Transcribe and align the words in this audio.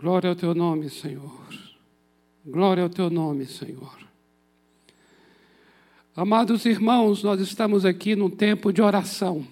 Glória 0.00 0.30
ao 0.30 0.34
teu 0.34 0.54
nome, 0.54 0.88
Senhor. 0.88 1.30
Glória 2.46 2.82
ao 2.82 2.88
teu 2.88 3.10
nome, 3.10 3.44
Senhor. 3.44 3.98
Amados 6.16 6.64
irmãos, 6.64 7.22
nós 7.22 7.38
estamos 7.38 7.84
aqui 7.84 8.16
num 8.16 8.30
tempo 8.30 8.72
de 8.72 8.80
oração. 8.80 9.46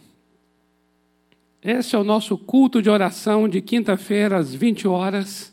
Esse 1.63 1.95
é 1.95 1.99
o 1.99 2.03
nosso 2.03 2.39
culto 2.39 2.81
de 2.81 2.89
oração 2.89 3.47
de 3.47 3.61
quinta-feira 3.61 4.39
às 4.39 4.55
20 4.55 4.89
horas. 4.89 5.53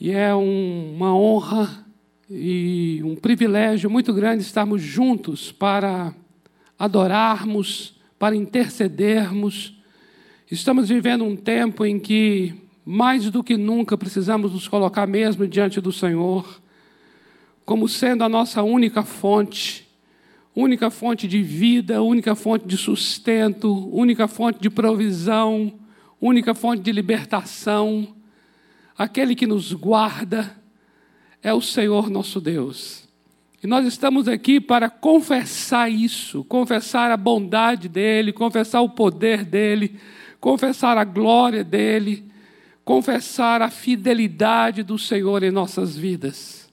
E 0.00 0.10
é 0.10 0.34
um, 0.34 0.94
uma 0.94 1.14
honra 1.14 1.84
e 2.30 3.02
um 3.04 3.14
privilégio 3.14 3.90
muito 3.90 4.14
grande 4.14 4.42
estarmos 4.42 4.80
juntos 4.80 5.52
para 5.52 6.14
adorarmos, 6.78 8.00
para 8.18 8.34
intercedermos. 8.34 9.76
Estamos 10.50 10.88
vivendo 10.88 11.24
um 11.24 11.36
tempo 11.36 11.84
em 11.84 11.98
que 12.00 12.69
mais 12.90 13.30
do 13.30 13.44
que 13.44 13.56
nunca 13.56 13.96
precisamos 13.96 14.52
nos 14.52 14.66
colocar 14.66 15.06
mesmo 15.06 15.46
diante 15.46 15.80
do 15.80 15.92
Senhor, 15.92 16.60
como 17.64 17.88
sendo 17.88 18.24
a 18.24 18.28
nossa 18.28 18.64
única 18.64 19.04
fonte, 19.04 19.88
única 20.56 20.90
fonte 20.90 21.28
de 21.28 21.40
vida, 21.40 22.02
única 22.02 22.34
fonte 22.34 22.66
de 22.66 22.76
sustento, 22.76 23.88
única 23.94 24.26
fonte 24.26 24.60
de 24.60 24.68
provisão, 24.68 25.72
única 26.20 26.52
fonte 26.52 26.82
de 26.82 26.90
libertação. 26.90 28.08
Aquele 28.98 29.36
que 29.36 29.46
nos 29.46 29.72
guarda 29.72 30.60
é 31.40 31.54
o 31.54 31.60
Senhor 31.60 32.10
nosso 32.10 32.40
Deus. 32.40 33.08
E 33.62 33.68
nós 33.68 33.86
estamos 33.86 34.26
aqui 34.26 34.60
para 34.60 34.90
confessar 34.90 35.88
isso, 35.88 36.42
confessar 36.42 37.12
a 37.12 37.16
bondade 37.16 37.88
dEle, 37.88 38.32
confessar 38.32 38.80
o 38.80 38.88
poder 38.88 39.44
dEle, 39.44 39.96
confessar 40.40 40.98
a 40.98 41.04
glória 41.04 41.62
dEle 41.62 42.29
confessar 42.84 43.62
a 43.62 43.70
fidelidade 43.70 44.82
do 44.82 44.98
Senhor 44.98 45.42
em 45.42 45.50
nossas 45.50 45.96
vidas. 45.96 46.70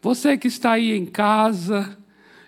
Você 0.00 0.36
que 0.36 0.48
está 0.48 0.72
aí 0.72 0.92
em 0.92 1.06
casa, 1.06 1.96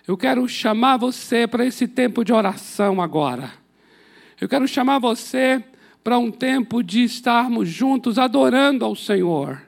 eu 0.07 0.15
quero 0.15 0.47
chamar 0.47 0.97
você 0.97 1.47
para 1.47 1.65
esse 1.65 1.87
tempo 1.87 2.23
de 2.23 2.31
oração 2.31 3.01
agora. 3.01 3.51
Eu 4.39 4.47
quero 4.47 4.67
chamar 4.67 4.99
você 4.99 5.63
para 6.03 6.17
um 6.17 6.31
tempo 6.31 6.83
de 6.83 7.03
estarmos 7.03 7.67
juntos 7.67 8.17
adorando 8.17 8.85
ao 8.85 8.95
Senhor. 8.95 9.61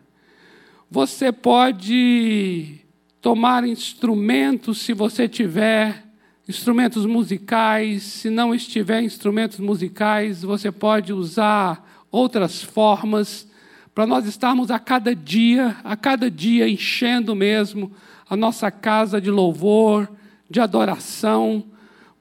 Você 0.90 1.32
pode 1.32 2.80
tomar 3.20 3.68
instrumentos 3.68 4.80
se 4.80 4.94
você 4.94 5.28
tiver 5.28 6.06
instrumentos 6.48 7.06
musicais, 7.06 8.04
se 8.04 8.30
não 8.30 8.56
estiver 8.56 9.02
instrumentos 9.02 9.60
musicais, 9.60 10.42
você 10.42 10.72
pode 10.72 11.12
usar 11.12 11.89
outras 12.12 12.62
formas, 12.62 13.48
para 13.94 14.06
nós 14.06 14.26
estarmos 14.26 14.72
a 14.72 14.80
cada 14.80 15.16
dia, 15.16 15.76
a 15.84 15.96
cada 15.96 16.30
dia 16.30 16.70
enchendo 16.70 17.36
mesmo 17.36 17.92
a 18.30 18.36
nossa 18.36 18.72
casa 18.72 19.20
de 19.20 19.30
louvor, 19.30 20.10
de 20.50 20.60
adoração, 20.60 21.66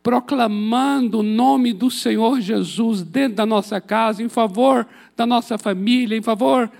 proclamando 0.03 1.21
o 1.21 1.23
nome 1.23 1.73
do 1.73 1.91
Senhor 1.91 2.41
Jesus 2.41 3.03
dentro 3.03 3.37
da 3.37 3.47
nossa 3.47 3.81
casa, 3.81 4.23
em 4.23 4.29
favor 4.29 4.87
da 5.17 5.27
nossa 5.27 5.59
família, 5.59 6.17
em 6.17 6.23
favor 6.23 6.71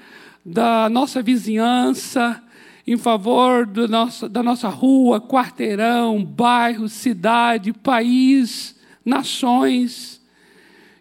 da 0.45 0.89
nossa 0.89 1.23
vizinhança, 1.23 2.43
em 2.87 2.97
favor 2.97 3.67
do 3.67 3.87
nosso, 3.87 4.29
da 4.29 4.43
nossa 4.43 4.69
rua, 4.69 5.21
quarteirão, 5.21 6.25
bairro, 6.25 6.89
cidade, 6.89 7.73
país, 7.73 8.75
nações. 9.05 10.18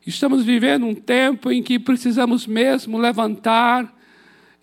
Estamos 0.08 0.45
vivendo 0.45 0.86
um 0.86 0.95
tempo 0.95 1.52
em 1.52 1.61
que 1.61 1.77
precisamos 1.77 2.47
mesmo 2.47 2.97
levantar 2.97 3.94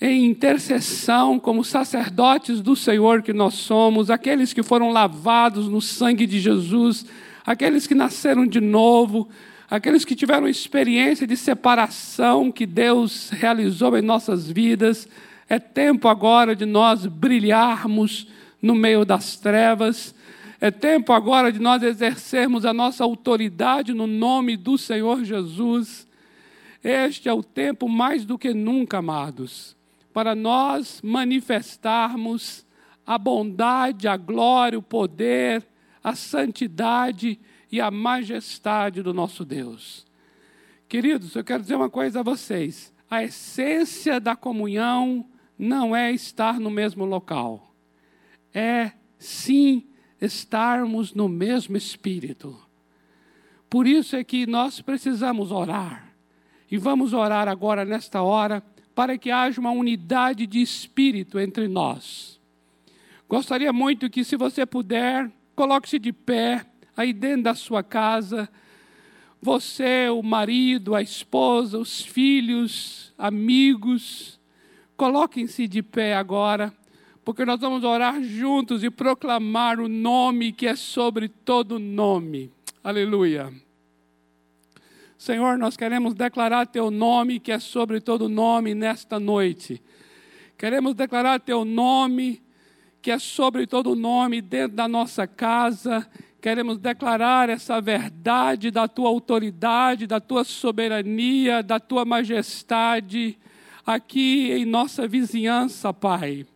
em 0.01 0.25
intercessão, 0.25 1.39
como 1.39 1.63
sacerdotes 1.63 2.63
do 2.63 2.75
Senhor 2.75 3.21
que 3.21 3.35
nós 3.35 3.53
somos, 3.53 4.09
aqueles 4.09 4.55
que 4.55 4.63
foram 4.63 4.89
lavados 4.89 5.69
no 5.69 5.83
sangue 5.83 6.27
de 6.27 6.41
Jesus, 6.41 7.05
aqueles 7.45 7.87
que 7.87 7.95
nasceram 7.95 8.47
de 8.47 8.59
novo, 8.59 9.29
aqueles 9.69 10.03
que 10.03 10.15
tiveram 10.15 10.49
experiência 10.49 11.27
de 11.27 11.37
separação 11.37 12.51
que 12.51 12.65
Deus 12.65 13.29
realizou 13.29 13.99
em 13.99 14.03
nossas 14.03 14.51
vidas. 14.51 15.07
É 15.47 15.59
tempo 15.59 16.09
agora 16.09 16.57
de 16.57 16.65
nós 16.65 17.05
brilharmos 17.05 18.27
no 18.63 18.75
meio 18.75 19.05
das 19.05 19.37
trevas 19.37 20.14
é 20.65 20.71
tempo 20.71 21.13
agora 21.13 21.53
de 21.53 21.59
nós 21.59 21.83
exercermos 21.83 22.65
a 22.65 22.73
nossa 22.73 23.05
autoridade 23.05 23.93
no 23.93 24.07
nome 24.07 24.57
do 24.57 24.79
Senhor 24.79 25.23
Jesus. 25.23 26.09
Este 26.83 27.29
é 27.29 27.35
o 27.35 27.43
tempo 27.43 27.87
mais 27.87 28.25
do 28.25 28.39
que 28.39 28.55
nunca, 28.55 28.97
amados, 28.97 29.77
para 30.11 30.35
nós 30.35 31.03
manifestarmos 31.05 32.65
a 33.07 33.19
bondade, 33.19 34.09
a 34.09 34.17
glória, 34.17 34.79
o 34.79 34.83
poder, 34.83 35.63
a 36.03 36.15
santidade 36.15 37.39
e 37.71 37.79
a 37.79 37.91
majestade 37.91 39.03
do 39.03 39.13
nosso 39.13 39.45
Deus. 39.45 40.07
Queridos, 40.89 41.37
eu 41.37 41.45
quero 41.45 41.61
dizer 41.61 41.75
uma 41.75 41.91
coisa 41.91 42.21
a 42.21 42.23
vocês: 42.23 42.91
a 43.11 43.23
essência 43.23 44.19
da 44.19 44.35
comunhão 44.35 45.27
não 45.59 45.95
é 45.95 46.11
estar 46.11 46.59
no 46.59 46.71
mesmo 46.71 47.05
local, 47.05 47.71
é 48.55 48.93
sim 49.19 49.85
estarmos 50.25 51.15
no 51.15 51.29
mesmo 51.29 51.77
espírito. 51.77 52.59
Por 53.69 53.87
isso 53.87 54.17
é 54.17 54.25
que 54.25 54.47
nós 54.47 54.81
precisamos 54.81 55.51
orar. 55.51 56.13
E 56.71 56.79
vamos 56.79 57.13
orar 57.13 57.49
agora, 57.49 57.85
nesta 57.85 58.23
hora, 58.23 58.63
para 58.95 59.19
que 59.19 59.31
haja 59.31 59.61
uma 59.61 59.71
unidade 59.71 60.47
de 60.47 60.61
espírito 60.61 61.39
entre 61.39 61.69
nós. 61.69 62.41
Gostaria 63.29 63.73
muito 63.73 64.09
que, 64.09 64.25
se 64.25 64.37
você 64.37 64.65
puder, 64.65 65.31
coloque-se 65.57 65.99
de 65.99 66.13
pé 66.13 66.65
aí 66.97 67.13
dentro 67.13 67.45
da 67.45 67.55
sua 67.55 67.83
casa. 67.83 68.49
Você, 69.43 70.09
o 70.09 70.23
marido, 70.23 70.95
a 70.95 71.03
esposa, 71.03 71.79
os 71.79 72.01
filhos, 72.01 73.13
amigos, 73.19 74.41
coloquem-se 74.97 75.67
de 75.69 75.83
pé 75.83 76.15
agora 76.15 76.73
porque 77.25 77.45
nós 77.45 77.61
vamos 77.61 77.83
orar 77.85 78.23
juntos 78.23 78.85
e 78.85 78.91
proclamar 78.91 79.81
o 79.81 79.89
nome 79.89 80.53
que 80.53 80.67
é 80.67 80.77
sobre 80.77 81.29
todo 81.29 81.79
nome. 81.79 82.51
Aleluia. 82.83 83.53
Senhor, 85.17 85.57
nós 85.57 85.77
queremos 85.77 86.13
declarar 86.13 86.67
teu 86.67 86.91
nome 86.91 87.41
que 87.41 87.51
é 87.51 87.59
sobre 87.59 88.01
todo 88.01 88.29
nome 88.29 88.75
nesta 88.75 89.19
noite. 89.19 89.83
Queremos 90.59 90.95
declarar 90.95 91.41
teu 91.41 91.65
nome 91.65 92.43
que 93.01 93.11
é 93.11 93.19
sobre 93.19 93.67
todo 93.67 93.95
nome 93.95 94.43
dentro 94.43 94.77
da 94.77 94.87
nossa 94.87 95.27
casa. 95.27 96.07
Queremos 96.43 96.79
declarar 96.79 97.49
essa 97.49 97.81
verdade 97.81 98.71
da 98.71 98.87
tua 98.87 99.09
autoridade, 99.09 100.07
da 100.07 100.21
tua 100.21 100.45
soberania, 100.45 101.63
da 101.63 101.81
tua 101.81 102.05
majestade 102.05 103.39
aqui 103.87 104.53
em 104.53 104.65
nossa 104.65 105.09
vizinhança, 105.09 105.93
Pai. 105.93 106.47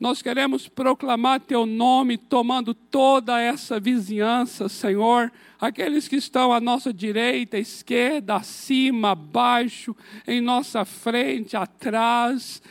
Nós 0.00 0.22
queremos 0.22 0.66
proclamar 0.66 1.40
Teu 1.40 1.66
nome, 1.66 2.16
tomando 2.16 2.72
toda 2.72 3.38
essa 3.38 3.78
vizinhança, 3.78 4.66
Senhor. 4.66 5.30
Aqueles 5.60 6.08
que 6.08 6.16
estão 6.16 6.54
à 6.54 6.58
nossa 6.58 6.90
direita, 6.90 7.58
esquerda, 7.58 8.36
acima, 8.36 9.10
abaixo, 9.10 9.94
em 10.26 10.40
nossa 10.40 10.86
frente, 10.86 11.54
atrás. 11.54 12.62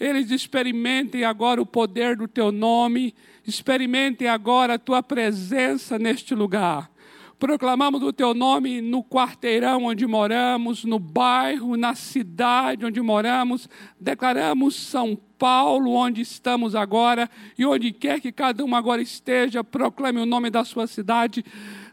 Eles 0.00 0.30
experimentem 0.30 1.22
agora 1.22 1.60
o 1.60 1.66
poder 1.66 2.16
do 2.16 2.26
Teu 2.26 2.50
nome, 2.50 3.14
experimentem 3.46 4.26
agora 4.26 4.74
a 4.74 4.78
Tua 4.78 5.02
presença 5.02 5.98
neste 5.98 6.34
lugar. 6.34 6.90
Proclamamos 7.38 8.02
o 8.02 8.10
Teu 8.10 8.32
nome 8.32 8.80
no 8.80 9.04
quarteirão 9.04 9.84
onde 9.84 10.06
moramos, 10.06 10.82
no 10.84 10.98
bairro, 10.98 11.76
na 11.76 11.94
cidade 11.94 12.86
onde 12.86 13.02
moramos. 13.02 13.68
Declaramos 14.00 14.76
São 14.76 15.18
Paulo, 15.40 15.92
onde 15.92 16.20
estamos 16.20 16.74
agora, 16.74 17.28
e 17.56 17.64
onde 17.64 17.92
quer 17.92 18.20
que 18.20 18.30
cada 18.30 18.62
um 18.62 18.74
agora 18.74 19.00
esteja, 19.00 19.64
proclame 19.64 20.20
o 20.20 20.26
nome 20.26 20.50
da 20.50 20.66
sua 20.66 20.86
cidade. 20.86 21.42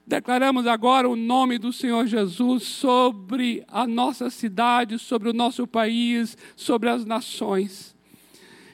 Declaramos 0.06 0.68
agora 0.68 1.08
o 1.08 1.16
nome 1.16 1.58
do 1.58 1.72
Senhor 1.72 2.06
Jesus 2.08 2.64
sobre 2.64 3.64
a 3.70 3.88
nossa 3.88 4.30
cidade, 4.30 5.00
sobre 5.00 5.30
o 5.30 5.34
nosso 5.34 5.66
país, 5.66 6.38
sobre 6.58 6.90
as 6.90 7.06
nações. 7.06 7.96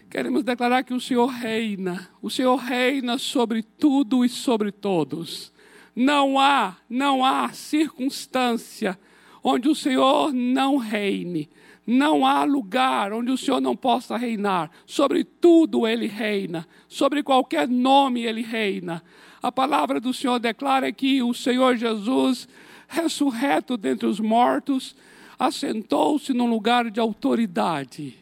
Queremos 0.10 0.44
declarar 0.44 0.81
que 0.81 0.94
o 0.96 1.00
Senhor 1.00 1.28
reina, 1.28 2.10
o 2.20 2.31
Senhor 2.31 2.56
reina 2.56 3.20
sobre 3.20 3.62
tudo 3.62 4.25
e 4.25 4.30
sobre 4.30 4.72
todos. 4.72 5.54
Não 5.96 6.40
há, 6.40 6.78
não 6.90 7.24
há 7.24 7.50
circunstância 7.50 8.98
onde 9.44 9.68
o 9.68 9.75
Senhor 9.75 10.34
não 10.34 10.78
reine. 10.78 11.50
Não 11.86 12.25
há 12.25 12.45
lugar 12.45 13.12
onde 13.12 13.30
o 13.30 13.38
Senhor 13.38 13.60
não 13.60 13.75
possa 13.75 14.16
reinar. 14.16 14.72
Sobre 14.86 15.24
tudo 15.24 15.86
ele 15.86 16.07
reina. 16.07 16.66
Sobre 16.88 17.22
qualquer 17.22 17.68
nome 17.68 18.24
ele 18.24 18.42
reina. 18.42 19.04
A 19.42 19.51
palavra 19.51 20.00
do 20.00 20.13
Senhor 20.13 20.40
declara 20.40 20.90
que 20.94 21.22
o 21.22 21.34
Senhor 21.34 21.75
Jesus, 21.75 22.48
ressurreto 22.88 23.75
dentre 23.75 24.07
os 24.07 24.19
mortos, 24.22 24.95
assentou-se 25.38 26.34
num 26.34 26.50
lugar 26.50 26.89
de 26.89 27.01
autoridade. 27.01 28.16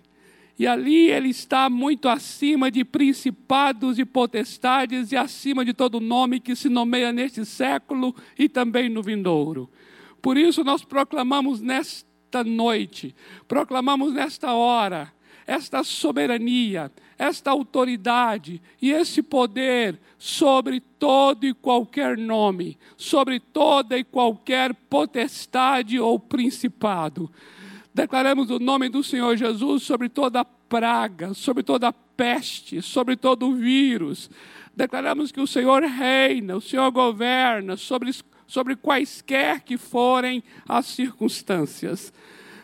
E 0.57 0.65
ali 0.65 1.09
ele 1.09 1.29
está 1.29 1.69
muito 1.69 2.09
acima 2.09 2.71
de 2.71 2.83
principados 2.83 3.99
e 3.99 4.05
potestades 4.05 5.11
e 5.11 5.17
acima 5.17 5.63
de 5.63 5.73
todo 5.73 5.99
nome 5.99 6.39
que 6.39 6.55
se 6.55 6.69
nomeia 6.69 7.11
neste 7.11 7.45
século 7.45 8.15
e 8.37 8.49
também 8.49 8.89
no 8.89 9.01
vindouro. 9.03 9.69
Por 10.21 10.37
isso 10.37 10.63
nós 10.63 10.83
proclamamos 10.83 11.61
nesta 11.61 12.43
noite, 12.43 13.15
proclamamos 13.47 14.13
nesta 14.13 14.53
hora, 14.53 15.11
esta 15.47 15.83
soberania, 15.83 16.91
esta 17.17 17.51
autoridade 17.51 18.61
e 18.81 18.91
esse 18.91 19.21
poder 19.21 19.99
sobre 20.17 20.79
todo 20.79 21.45
e 21.45 21.53
qualquer 21.53 22.17
nome, 22.17 22.77
sobre 22.95 23.39
toda 23.39 23.97
e 23.97 24.03
qualquer 24.03 24.73
potestade 24.73 25.99
ou 25.99 26.19
principado. 26.19 27.29
Declaramos 27.93 28.49
o 28.49 28.59
nome 28.59 28.87
do 28.87 29.03
Senhor 29.03 29.35
Jesus 29.35 29.83
sobre 29.83 30.07
toda 30.07 30.45
praga, 30.45 31.33
sobre 31.33 31.63
toda 31.63 31.91
peste, 31.91 32.81
sobre 32.81 33.15
todo 33.15 33.55
vírus. 33.55 34.29
Declaramos 34.75 35.31
que 35.31 35.41
o 35.41 35.47
Senhor 35.47 35.83
reina, 35.83 36.55
o 36.55 36.61
Senhor 36.61 36.89
governa 36.91 37.75
sobre, 37.75 38.11
sobre 38.51 38.75
quaisquer 38.75 39.61
que 39.61 39.77
forem 39.77 40.43
as 40.67 40.85
circunstâncias. 40.87 42.11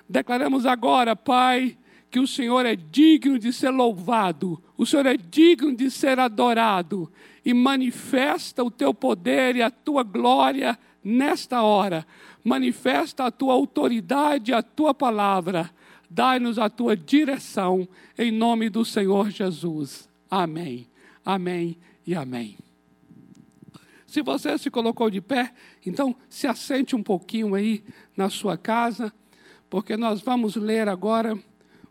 Declaramos 0.10 0.66
agora, 0.66 1.16
Pai, 1.16 1.78
que 2.12 2.19
o 2.19 2.28
Senhor 2.28 2.66
é 2.66 2.75
digno 2.75 3.39
de 3.39 3.54
ser 3.54 3.69
louvado, 3.69 4.62
o 4.75 4.86
Senhor 4.86 5.06
é 5.06 5.16
digno 5.16 5.74
de 5.74 5.89
ser 5.89 6.19
adorado 6.19 7.10
e 7.45 7.54
manifesta 7.54 8.66
o 8.66 8.69
teu 8.69 8.94
poder 8.94 9.56
e 9.56 9.62
a 9.62 9.72
tua 9.72 10.04
glória 10.04 10.78
nesta 11.01 11.62
hora. 11.62 12.06
Manifesta 12.44 13.24
a 13.24 13.31
tua 13.31 13.54
autoridade, 13.54 14.54
a 14.54 14.62
tua 14.62 14.94
palavra. 14.94 15.72
Dai-nos 16.10 16.60
a 16.60 16.69
tua 16.69 16.98
direção, 16.98 17.88
em 18.18 18.30
nome 18.30 18.69
do 18.69 18.84
Senhor 18.84 19.30
Jesus. 19.30 20.10
Amém, 20.30 20.86
amém 21.24 21.78
e 22.06 22.13
amém. 22.13 22.57
Se 24.07 24.22
você 24.22 24.57
se 24.57 24.72
colocou 24.72 25.10
de 25.10 25.19
pé, 25.19 25.54
então 25.88 26.16
se 26.30 26.48
assente 26.48 26.95
um 26.95 27.01
pouquinho 27.01 27.56
aí 27.56 27.84
na 28.16 28.30
sua 28.30 28.57
casa, 28.57 29.13
porque 29.69 29.95
nós 29.95 30.22
vamos 30.22 30.56
ler 30.56 30.89
agora 30.89 31.38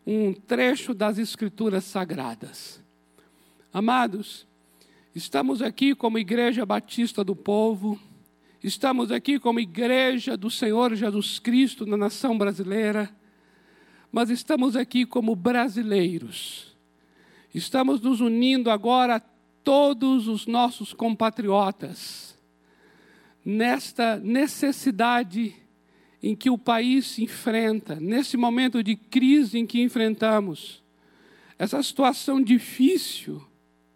um 0.05 0.33
trecho 0.33 0.93
das 0.93 1.17
Escrituras 1.17 1.83
Sagradas. 1.83 2.83
Amados, 3.73 4.47
estamos 5.15 5.63
aqui 5.63 5.95
como 5.95 6.19
Igreja 6.19 6.65
Batista 6.65 7.23
do 7.23 7.35
Povo, 7.35 7.99
estamos 8.63 9.11
aqui 9.11 9.39
como 9.39 9.59
Igreja 9.59 10.37
do 10.37 10.49
Senhor 10.49 10.95
Jesus 10.95 11.39
Cristo 11.39 11.85
na 11.85 11.97
nação 11.97 12.37
brasileira, 12.37 13.09
mas 14.11 14.29
estamos 14.29 14.75
aqui 14.75 15.05
como 15.05 15.35
brasileiros. 15.35 16.77
Estamos 17.53 17.99
nos 17.99 18.21
unindo 18.21 18.69
agora 18.69 19.15
a 19.15 19.19
todos 19.63 20.27
os 20.27 20.45
nossos 20.45 20.93
compatriotas 20.93 22.36
nesta 23.49 24.17
necessidade 24.17 25.55
em 26.21 26.35
que 26.35 26.49
o 26.49 26.57
país 26.57 27.07
se 27.07 27.23
enfrenta, 27.23 27.95
nesse 27.95 28.35
momento 28.35 28.83
de 28.83 28.97
crise 28.97 29.57
em 29.57 29.65
que 29.65 29.81
enfrentamos, 29.81 30.83
essa 31.57 31.81
situação 31.81 32.41
difícil 32.41 33.41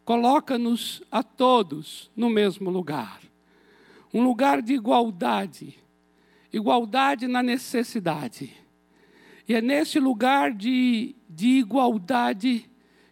coloca-nos 0.05 1.03
a 1.11 1.21
todos 1.21 2.09
no 2.15 2.29
mesmo 2.29 2.69
lugar. 2.69 3.19
Um 4.13 4.23
lugar 4.23 4.61
de 4.61 4.73
igualdade, 4.73 5.77
igualdade 6.53 7.27
na 7.27 7.43
necessidade. 7.43 8.53
E 9.49 9.53
é 9.53 9.61
nesse 9.61 9.99
lugar 9.99 10.53
de, 10.53 11.13
de 11.29 11.59
igualdade 11.59 12.69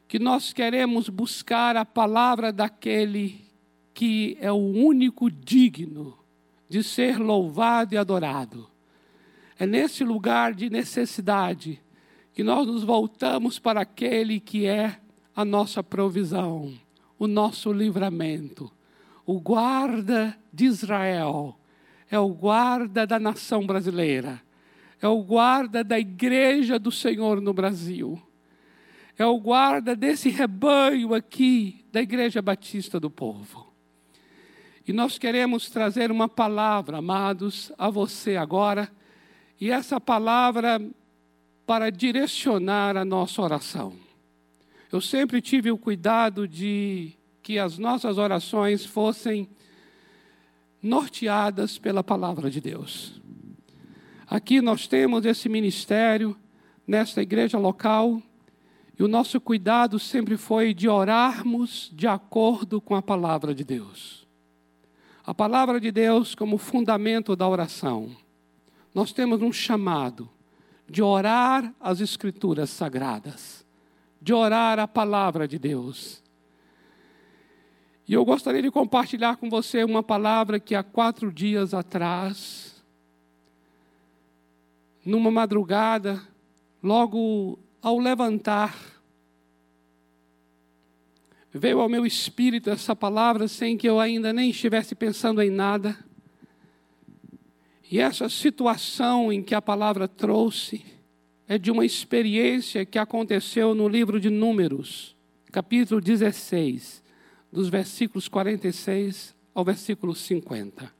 que 0.07 0.17
nós 0.17 0.53
queremos 0.53 1.09
buscar 1.09 1.75
a 1.75 1.83
palavra 1.83 2.53
daquele 2.53 3.41
que 3.93 4.37
é 4.39 4.49
o 4.49 4.55
único 4.55 5.29
digno 5.29 6.18
de 6.69 6.83
ser 6.83 7.17
louvado 7.17 7.95
e 7.95 7.97
adorado. 7.97 8.69
É 9.57 9.65
nesse 9.65 10.03
lugar 10.03 10.53
de 10.53 10.69
necessidade 10.69 11.81
que 12.31 12.43
nós 12.43 12.65
nos 12.65 12.83
voltamos 12.83 13.59
para 13.59 13.81
aquele 13.81 14.39
que 14.39 14.65
é 14.65 14.99
a 15.35 15.43
nossa 15.43 15.83
provisão, 15.83 16.73
o 17.17 17.27
nosso 17.27 17.73
livramento, 17.73 18.71
o 19.25 19.39
guarda 19.39 20.37
de 20.53 20.65
Israel, 20.65 21.57
é 22.09 22.17
o 22.19 22.29
guarda 22.29 23.05
da 23.05 23.19
nação 23.19 23.65
brasileira, 23.65 24.41
é 25.01 25.07
o 25.07 25.21
guarda 25.23 25.83
da 25.83 25.99
igreja 25.99 26.79
do 26.79 26.91
Senhor 26.91 27.41
no 27.41 27.53
Brasil, 27.53 28.21
é 29.17 29.25
o 29.25 29.37
guarda 29.37 29.95
desse 29.95 30.29
rebanho 30.29 31.13
aqui 31.13 31.85
da 31.91 32.01
Igreja 32.01 32.41
Batista 32.41 32.99
do 32.99 33.09
Povo. 33.09 33.68
E 34.89 34.91
nós 34.91 35.19
queremos 35.19 35.69
trazer 35.69 36.09
uma 36.09 36.27
palavra, 36.27 36.97
amados, 36.97 37.71
a 37.77 37.91
você 37.91 38.35
agora 38.35 38.91
e 39.61 39.69
essa 39.69 40.01
palavra 40.01 40.81
para 41.63 41.91
direcionar 41.91 42.97
a 42.97 43.05
nossa 43.05 43.39
oração. 43.39 43.93
Eu 44.91 44.99
sempre 44.99 45.43
tive 45.43 45.69
o 45.69 45.77
cuidado 45.77 46.47
de 46.47 47.13
que 47.43 47.59
as 47.59 47.77
nossas 47.77 48.17
orações 48.17 48.83
fossem 48.83 49.47
norteadas 50.81 51.77
pela 51.77 52.03
palavra 52.03 52.49
de 52.49 52.59
Deus. 52.59 53.21
Aqui 54.25 54.59
nós 54.59 54.87
temos 54.87 55.23
esse 55.23 55.47
ministério 55.47 56.35
nesta 56.87 57.21
igreja 57.21 57.59
local 57.59 58.19
e 58.97 59.03
o 59.03 59.07
nosso 59.07 59.39
cuidado 59.39 59.99
sempre 59.99 60.35
foi 60.35 60.73
de 60.73 60.89
orarmos 60.89 61.91
de 61.93 62.07
acordo 62.07 62.81
com 62.81 62.95
a 62.95 63.03
palavra 63.03 63.53
de 63.53 63.63
Deus. 63.63 64.27
A 65.29 65.33
palavra 65.35 65.79
de 65.79 65.91
Deus 65.91 66.33
como 66.33 66.57
fundamento 66.57 67.35
da 67.35 67.47
oração 67.47 68.17
nós 68.95 69.13
temos 69.13 69.43
um 69.43 69.53
chamado 69.53 70.27
de 70.89 71.03
orar 71.03 71.71
as 71.79 72.01
Escrituras 72.01 72.71
sagradas, 72.71 73.63
de 74.19 74.33
orar 74.33 74.79
a 74.79 74.87
palavra 74.87 75.47
de 75.47 75.59
Deus. 75.59 76.23
E 78.07 78.13
eu 78.15 78.25
gostaria 78.25 78.63
de 78.63 78.71
compartilhar 78.71 79.37
com 79.37 79.51
você 79.51 79.83
uma 79.83 80.01
palavra 80.01 80.59
que 80.59 80.73
há 80.73 80.81
quatro 80.81 81.31
dias 81.31 81.75
atrás, 81.75 82.83
numa 85.05 85.29
madrugada, 85.29 86.19
logo 86.81 87.59
ao 87.83 87.99
levantar, 87.99 88.75
veio 91.57 91.79
ao 91.79 91.89
meu 91.89 92.05
espírito 92.05 92.69
essa 92.69 92.95
palavra 92.95 93.47
sem 93.47 93.77
que 93.77 93.89
eu 93.89 93.99
ainda 93.99 94.31
nem 94.31 94.51
estivesse 94.51 94.93
pensando 94.93 95.41
em 95.41 95.49
nada. 95.49 95.97
E 97.91 97.99
essa 97.99 98.29
situação 98.29 99.33
em 99.33 99.41
que 99.41 99.55
a 99.55 99.61
palavra 99.61 100.07
trouxe 100.07 100.85
é 101.47 101.57
de 101.57 101.71
uma 101.71 101.83
experiência 101.83 102.85
que 102.85 102.99
aconteceu 102.99 103.73
no 103.73 103.87
livro 103.87 104.19
de 104.19 104.29
Números, 104.29 105.15
capítulo 105.51 105.99
16, 105.99 107.03
dos 107.51 107.69
versículos 107.69 108.27
46 108.27 109.35
ao 109.55 109.65
versículo 109.65 110.13
50. 110.13 110.93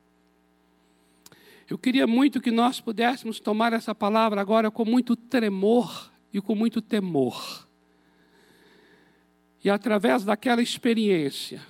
Eu 1.69 1.77
queria 1.77 2.07
muito 2.07 2.41
que 2.41 2.49
nós 2.49 2.81
pudéssemos 2.81 3.39
tomar 3.39 3.73
essa 3.73 3.93
palavra 3.93 4.41
agora 4.41 4.71
com 4.71 4.83
muito 4.83 5.15
tremor 5.15 6.11
e 6.33 6.41
com 6.41 6.55
muito 6.55 6.81
temor. 6.81 7.68
E 9.63 9.69
através 9.69 10.23
daquela 10.23 10.61
experiência, 10.61 11.61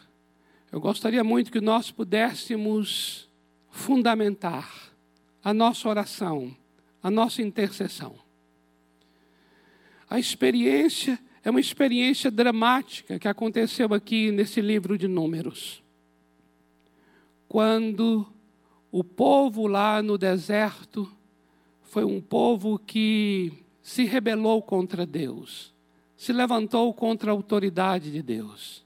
eu 0.72 0.80
gostaria 0.80 1.24
muito 1.24 1.52
que 1.52 1.60
nós 1.60 1.90
pudéssemos 1.90 3.28
fundamentar 3.70 4.94
a 5.44 5.54
nossa 5.54 5.90
oração, 5.90 6.56
a 7.02 7.10
nossa 7.10 7.42
intercessão. 7.42 8.16
A 10.10 10.20
experiência 10.20 11.20
é 11.44 11.50
uma 11.50 11.60
experiência 11.60 12.30
dramática 12.30 13.18
que 13.18 13.28
aconteceu 13.28 13.94
aqui 13.94 14.32
nesse 14.32 14.62
livro 14.62 14.98
de 14.98 15.08
Números. 15.08 15.84
Quando 17.48 18.28
o 18.92 19.04
povo 19.04 19.66
lá 19.66 20.02
no 20.02 20.18
deserto 20.18 21.12
foi 21.82 22.04
um 22.04 22.22
povo 22.22 22.78
que 22.78 23.52
se 23.82 24.04
rebelou 24.04 24.62
contra 24.62 25.06
Deus, 25.06 25.74
se 26.20 26.34
levantou 26.34 26.94
contra 26.94 27.32
a 27.32 27.34
autoridade 27.34 28.12
de 28.12 28.22
Deus, 28.22 28.86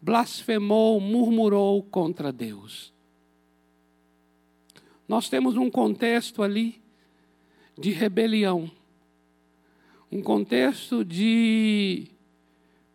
blasfemou, 0.00 0.98
murmurou 0.98 1.82
contra 1.82 2.32
Deus. 2.32 2.90
Nós 5.06 5.28
temos 5.28 5.58
um 5.58 5.70
contexto 5.70 6.42
ali 6.42 6.80
de 7.78 7.90
rebelião, 7.90 8.70
um 10.10 10.22
contexto 10.22 11.04
de 11.04 12.08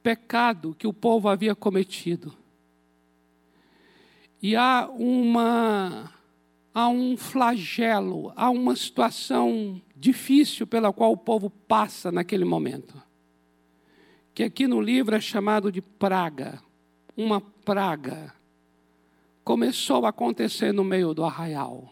pecado 0.01 0.75
que 0.79 0.87
o 0.87 0.93
povo 0.93 1.29
havia 1.29 1.53
cometido. 1.53 2.35
E 4.41 4.55
há 4.55 4.89
uma 4.97 6.11
há 6.73 6.89
um 6.89 7.15
flagelo, 7.15 8.33
há 8.35 8.49
uma 8.49 8.75
situação 8.75 9.79
difícil 9.95 10.65
pela 10.65 10.91
qual 10.91 11.11
o 11.11 11.17
povo 11.17 11.51
passa 11.51 12.11
naquele 12.11 12.45
momento. 12.45 13.05
Que 14.35 14.43
aqui 14.43 14.67
no 14.67 14.81
livro 14.81 15.15
é 15.15 15.21
chamado 15.21 15.71
de 15.71 15.81
praga, 15.81 16.61
uma 17.15 17.39
praga, 17.39 18.35
começou 19.45 20.05
a 20.05 20.09
acontecer 20.09 20.73
no 20.73 20.83
meio 20.83 21.13
do 21.13 21.23
arraial. 21.23 21.89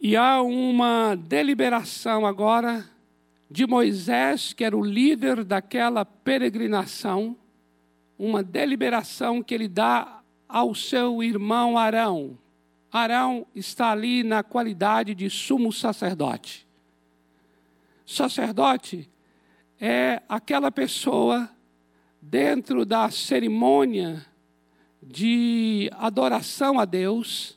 E 0.00 0.14
há 0.14 0.40
uma 0.40 1.16
deliberação 1.16 2.24
agora 2.24 2.88
de 3.50 3.66
Moisés, 3.66 4.52
que 4.52 4.62
era 4.62 4.76
o 4.76 4.84
líder 4.84 5.42
daquela 5.42 6.04
peregrinação, 6.04 7.36
uma 8.16 8.44
deliberação 8.44 9.42
que 9.42 9.54
ele 9.54 9.66
dá 9.66 10.22
ao 10.48 10.72
seu 10.72 11.20
irmão 11.20 11.76
Arão. 11.76 12.38
Arão 12.92 13.44
está 13.56 13.90
ali 13.90 14.22
na 14.22 14.44
qualidade 14.44 15.16
de 15.16 15.28
sumo 15.28 15.72
sacerdote. 15.72 16.64
Sacerdote 18.06 19.10
é 19.80 20.22
aquela 20.28 20.70
pessoa 20.70 21.50
dentro 22.20 22.84
da 22.84 23.10
cerimônia 23.10 24.24
de 25.02 25.90
adoração 25.94 26.80
a 26.80 26.84
Deus, 26.84 27.56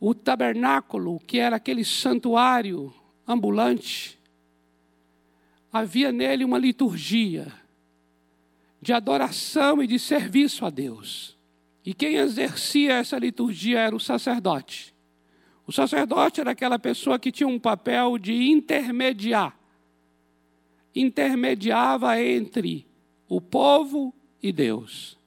o 0.00 0.14
tabernáculo, 0.14 1.20
que 1.20 1.38
era 1.38 1.56
aquele 1.56 1.84
santuário 1.84 2.92
ambulante, 3.26 4.18
havia 5.72 6.10
nele 6.10 6.44
uma 6.44 6.58
liturgia 6.58 7.52
de 8.80 8.92
adoração 8.92 9.82
e 9.82 9.86
de 9.86 9.98
serviço 9.98 10.64
a 10.64 10.70
Deus. 10.70 11.36
E 11.84 11.92
quem 11.92 12.16
exercia 12.16 12.94
essa 12.94 13.18
liturgia 13.18 13.80
era 13.80 13.94
o 13.94 14.00
sacerdote. 14.00 14.94
O 15.66 15.72
sacerdote 15.72 16.40
era 16.40 16.52
aquela 16.52 16.78
pessoa 16.78 17.18
que 17.18 17.32
tinha 17.32 17.48
um 17.48 17.58
papel 17.58 18.18
de 18.18 18.50
intermediar. 18.50 19.57
Intermediava 20.98 22.20
entre 22.20 22.86
o 23.28 23.40
povo 23.40 24.14
e 24.42 24.52
Deus. 24.52 25.18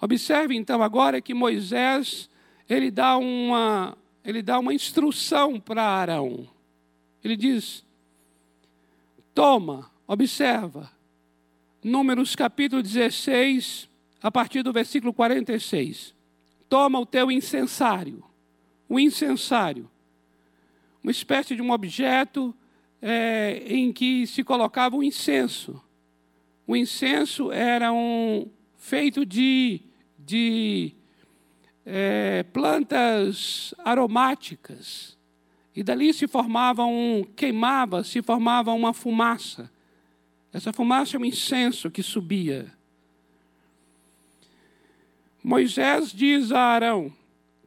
Observe 0.00 0.54
então 0.54 0.82
agora 0.82 1.20
que 1.20 1.34
Moisés, 1.34 2.28
ele 2.68 2.90
dá 2.90 3.16
uma, 3.16 3.96
ele 4.24 4.42
dá 4.42 4.58
uma 4.58 4.72
instrução 4.72 5.58
para 5.58 5.82
Arão. 5.82 6.48
Ele 7.22 7.36
diz: 7.36 7.84
Toma, 9.34 9.90
observa, 10.06 10.90
Números 11.82 12.36
capítulo 12.36 12.82
16, 12.82 13.88
a 14.22 14.30
partir 14.30 14.62
do 14.62 14.72
versículo 14.72 15.12
46. 15.12 16.14
Toma 16.68 17.00
o 17.00 17.06
teu 17.06 17.30
incensário 17.30 18.24
o 18.90 18.98
incensário, 18.98 19.88
uma 21.00 21.12
espécie 21.12 21.54
de 21.54 21.62
um 21.62 21.70
objeto 21.70 22.52
é, 23.00 23.62
em 23.66 23.92
que 23.92 24.26
se 24.26 24.44
colocava 24.44 24.96
o 24.96 25.02
incenso. 25.02 25.82
O 26.66 26.76
incenso 26.76 27.50
era 27.50 27.92
um 27.92 28.48
feito 28.76 29.24
de, 29.26 29.80
de 30.18 30.92
é, 31.84 32.42
plantas 32.52 33.74
aromáticas. 33.78 35.18
E 35.74 35.82
dali 35.82 36.12
se 36.12 36.26
formava 36.26 36.84
um, 36.84 37.24
queimava, 37.36 38.04
se 38.04 38.22
formava 38.22 38.72
uma 38.72 38.92
fumaça. 38.92 39.70
Essa 40.52 40.72
fumaça 40.72 41.16
é 41.16 41.20
um 41.20 41.24
incenso 41.24 41.90
que 41.90 42.02
subia. 42.02 42.72
Moisés 45.42 46.12
diz 46.12 46.52
a 46.52 46.60
Arão: 46.60 47.12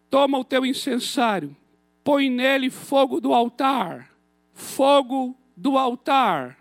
Toma 0.10 0.38
o 0.38 0.44
teu 0.44 0.66
incensário, 0.66 1.56
põe 2.04 2.30
nele 2.30 2.70
fogo 2.70 3.20
do 3.20 3.34
altar, 3.34 4.13
fogo 4.54 5.38
do 5.56 5.78
altar. 5.78 6.58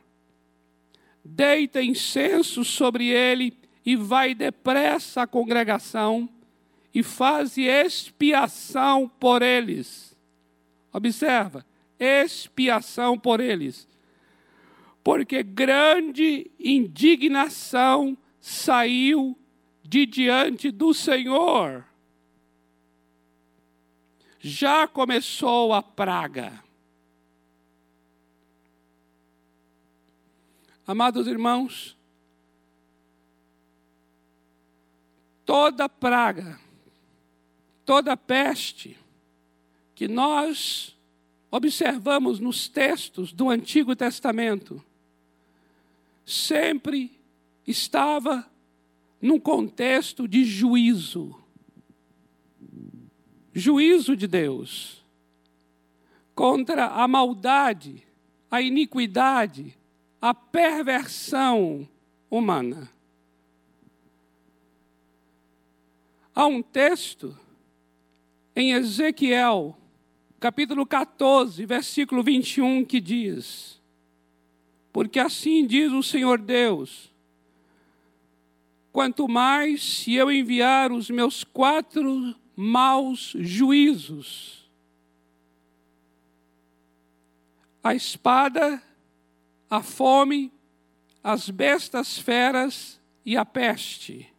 Deita 1.24 1.82
incenso 1.82 2.64
sobre 2.64 3.08
ele 3.08 3.56
e 3.84 3.94
vai 3.94 4.34
depressa 4.34 5.22
à 5.22 5.26
congregação 5.26 6.28
e 6.94 7.02
faz 7.02 7.56
expiação 7.56 9.08
por 9.08 9.42
eles. 9.42 10.16
Observa, 10.92 11.64
expiação 11.98 13.18
por 13.18 13.40
eles. 13.40 13.88
Porque 15.04 15.42
grande 15.42 16.50
indignação 16.58 18.16
saiu 18.40 19.38
de 19.82 20.06
diante 20.06 20.70
do 20.70 20.92
Senhor 20.92 21.84
já 24.42 24.88
começou 24.88 25.72
a 25.72 25.80
praga. 25.80 26.52
Amados 30.86 31.28
irmãos, 31.28 31.96
toda 35.44 35.88
praga, 35.88 36.58
toda 37.84 38.16
peste 38.16 38.98
que 39.94 40.08
nós 40.08 40.96
observamos 41.50 42.40
nos 42.40 42.68
textos 42.68 43.32
do 43.32 43.48
Antigo 43.48 43.94
Testamento, 43.94 44.82
sempre 46.24 47.12
estava 47.66 48.50
num 49.20 49.38
contexto 49.38 50.26
de 50.26 50.44
juízo. 50.44 51.38
Juízo 53.54 54.16
de 54.16 54.26
Deus 54.26 55.04
contra 56.34 56.86
a 56.86 57.06
maldade, 57.06 58.02
a 58.50 58.60
iniquidade, 58.60 59.76
a 60.22 60.32
perversão 60.32 61.88
humana. 62.30 62.88
Há 66.32 66.46
um 66.46 66.62
texto 66.62 67.36
em 68.54 68.70
Ezequiel, 68.70 69.76
capítulo 70.38 70.86
14, 70.86 71.66
versículo 71.66 72.22
21, 72.22 72.84
que 72.84 73.00
diz: 73.00 73.82
Porque 74.92 75.18
assim 75.18 75.66
diz 75.66 75.90
o 75.90 76.04
Senhor 76.04 76.38
Deus, 76.38 77.12
quanto 78.92 79.26
mais 79.26 79.82
se 79.82 80.14
eu 80.14 80.30
enviar 80.30 80.92
os 80.92 81.10
meus 81.10 81.42
quatro 81.42 82.32
maus 82.54 83.34
juízos. 83.40 84.62
A 87.82 87.96
espada, 87.96 88.80
a 89.72 89.82
fome, 89.82 90.52
as 91.24 91.48
bestas 91.48 92.18
feras 92.18 93.00
e 93.24 93.38
a 93.38 93.44
peste 93.44 94.30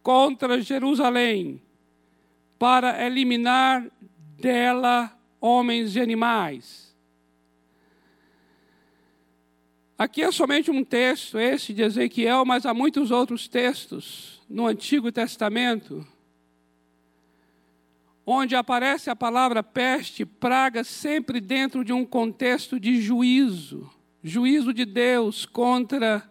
contra 0.00 0.60
Jerusalém, 0.60 1.60
para 2.56 3.04
eliminar 3.04 3.84
dela 4.38 5.12
homens 5.40 5.96
e 5.96 6.00
animais. 6.00 6.96
Aqui 9.98 10.22
é 10.22 10.30
somente 10.30 10.70
um 10.70 10.84
texto, 10.84 11.36
esse 11.36 11.72
de 11.72 11.82
Ezequiel, 11.82 12.44
mas 12.44 12.64
há 12.64 12.72
muitos 12.72 13.10
outros 13.10 13.48
textos 13.48 14.40
no 14.48 14.68
Antigo 14.68 15.10
Testamento 15.10 16.06
onde 18.24 18.54
aparece 18.54 19.10
a 19.10 19.16
palavra 19.16 19.64
peste, 19.64 20.24
praga, 20.24 20.84
sempre 20.84 21.40
dentro 21.40 21.84
de 21.84 21.92
um 21.92 22.06
contexto 22.06 22.78
de 22.78 23.02
juízo 23.02 23.90
juízo 24.24 24.72
de 24.72 24.86
Deus 24.86 25.44
contra 25.44 26.26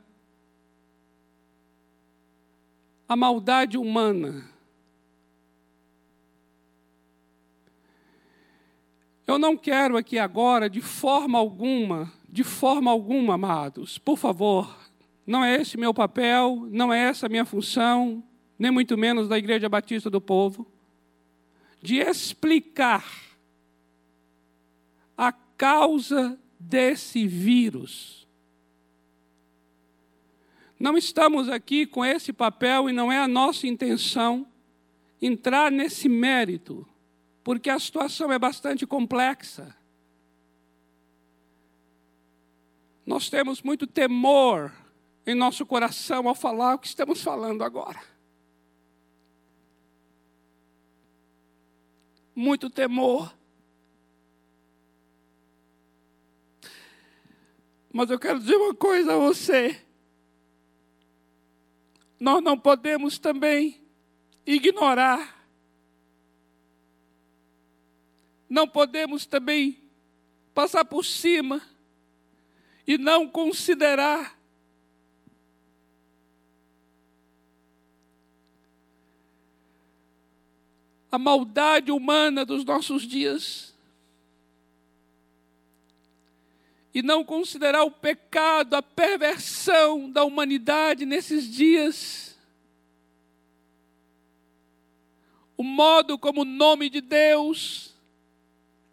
a 3.08 3.16
maldade 3.16 3.78
humana. 3.78 4.50
Eu 9.28 9.38
não 9.38 9.56
quero 9.56 9.96
aqui 9.96 10.18
agora, 10.18 10.68
de 10.68 10.82
forma 10.82 11.38
alguma, 11.38 12.12
de 12.28 12.44
forma 12.44 12.90
alguma, 12.90 13.36
amados, 13.36 14.00
por 14.00 14.18
favor, 14.18 14.76
não 15.26 15.46
é 15.46 15.62
esse 15.62 15.78
meu 15.78 15.94
papel, 15.94 16.68
não 16.72 16.92
é 16.92 17.00
essa 17.00 17.30
minha 17.30 17.46
função, 17.46 18.24
nem 18.58 18.72
muito 18.72 18.98
menos 18.98 19.30
da 19.30 19.38
Igreja 19.38 19.70
Batista 19.70 20.10
do 20.10 20.20
Povo 20.20 20.68
de 21.80 21.98
explicar 21.98 23.06
a 25.18 25.32
causa 25.32 26.40
desse 26.68 27.28
vírus. 27.28 28.28
Não 30.80 30.98
estamos 30.98 31.48
aqui 31.50 31.86
com 31.86 32.04
esse 32.04 32.34
papel 32.34 32.90
e 32.90 32.94
não 32.94 33.12
é 33.12 33.18
a 33.18 33.28
nossa 33.28 33.68
intenção 33.68 34.46
entrar 35.22 35.72
nesse 35.72 36.10
mérito, 36.10 36.88
porque 37.44 37.70
a 37.70 37.80
situação 37.80 38.32
é 38.32 38.38
bastante 38.38 38.86
complexa. 38.86 39.76
Nós 43.06 43.30
temos 43.30 43.62
muito 43.62 43.88
temor 43.88 44.74
em 45.26 45.36
nosso 45.36 45.66
coração 45.66 46.28
ao 46.28 46.36
falar 46.36 46.76
o 46.76 46.80
que 46.80 46.88
estamos 46.88 47.22
falando 47.22 47.64
agora. 47.64 48.14
muito 52.36 52.70
temor. 52.70 53.34
Mas 57.94 58.10
eu 58.10 58.18
quero 58.18 58.40
dizer 58.40 58.56
uma 58.56 58.74
coisa 58.74 59.14
a 59.14 59.18
você. 59.18 59.80
Nós 62.20 62.42
não 62.42 62.58
podemos 62.58 63.20
também 63.20 63.80
ignorar. 64.48 65.48
Não 68.50 68.68
podemos 68.68 69.28
também 69.28 69.80
passar 70.56 70.84
por 70.84 71.06
cima 71.06 71.62
e 72.88 72.98
não 72.98 73.28
considerar 73.28 74.40
a 81.12 81.20
maldade 81.20 81.92
humana 81.92 82.44
dos 82.44 82.66
nossos 82.66 83.04
dias. 83.04 83.73
E 86.94 87.02
não 87.02 87.24
considerar 87.24 87.84
o 87.84 87.92
pecado, 87.92 88.76
a 88.76 88.82
perversão 88.82 90.10
da 90.10 90.24
humanidade 90.24 91.06
nesses 91.06 91.50
dias. 91.50 92.38
O 95.58 95.64
modo 95.64 96.20
como 96.20 96.42
o 96.42 96.46
nome 96.46 96.90
de 96.90 97.02
Deus 97.02 97.96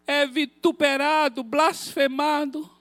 é 0.07 0.26
vituperado, 0.26 1.42
blasfemado. 1.42 2.80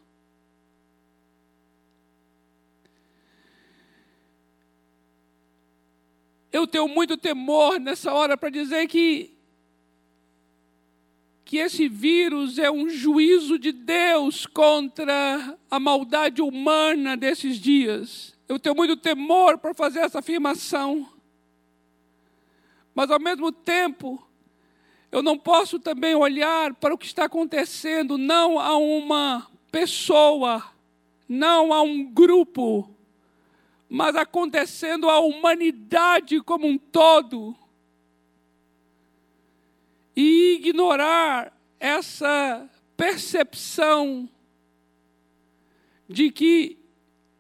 eu 6.52 6.68
tenho 6.68 6.88
muito 6.88 7.16
temor 7.18 7.80
nessa 7.80 8.14
hora 8.14 8.38
para 8.38 8.50
dizer 8.50 8.88
que 8.88 9.38
que 11.50 11.58
esse 11.58 11.90
vírus 11.90 12.60
é 12.60 12.70
um 12.70 12.88
juízo 12.88 13.58
de 13.58 13.72
Deus 13.72 14.46
contra 14.46 15.58
a 15.68 15.80
maldade 15.80 16.44
humana 16.44 17.18
desses 17.18 17.58
dias. 17.58 18.38
Eu 18.48 18.60
tenho 18.60 18.76
muito 18.76 18.96
temor 18.96 19.58
para 19.58 19.74
fazer 19.74 20.02
essa 20.02 20.20
afirmação. 20.20 21.10
Mas 22.94 23.10
ao 23.10 23.20
mesmo 23.20 23.52
tempo, 23.52 24.24
eu 25.12 25.24
não 25.24 25.40
posso 25.40 25.80
também 25.80 26.14
olhar 26.14 26.76
para 26.76 26.94
o 26.94 26.98
que 27.00 27.08
está 27.08 27.26
acontecendo 27.26 28.16
não 28.16 28.60
a 28.60 28.78
uma 28.78 29.48
pessoa, 29.72 30.64
não 31.28 31.74
a 31.74 31.82
um 31.82 32.06
grupo, 32.06 32.96
mas 33.90 34.16
acontecendo 34.16 35.10
à 35.10 35.20
humanidade 35.20 36.42
como 36.42 36.68
um 36.68 36.78
todo. 36.78 37.56
E 40.22 40.56
ignorar 40.56 41.58
essa 41.80 42.70
percepção 42.98 44.30
de 46.10 46.30
que, 46.30 46.78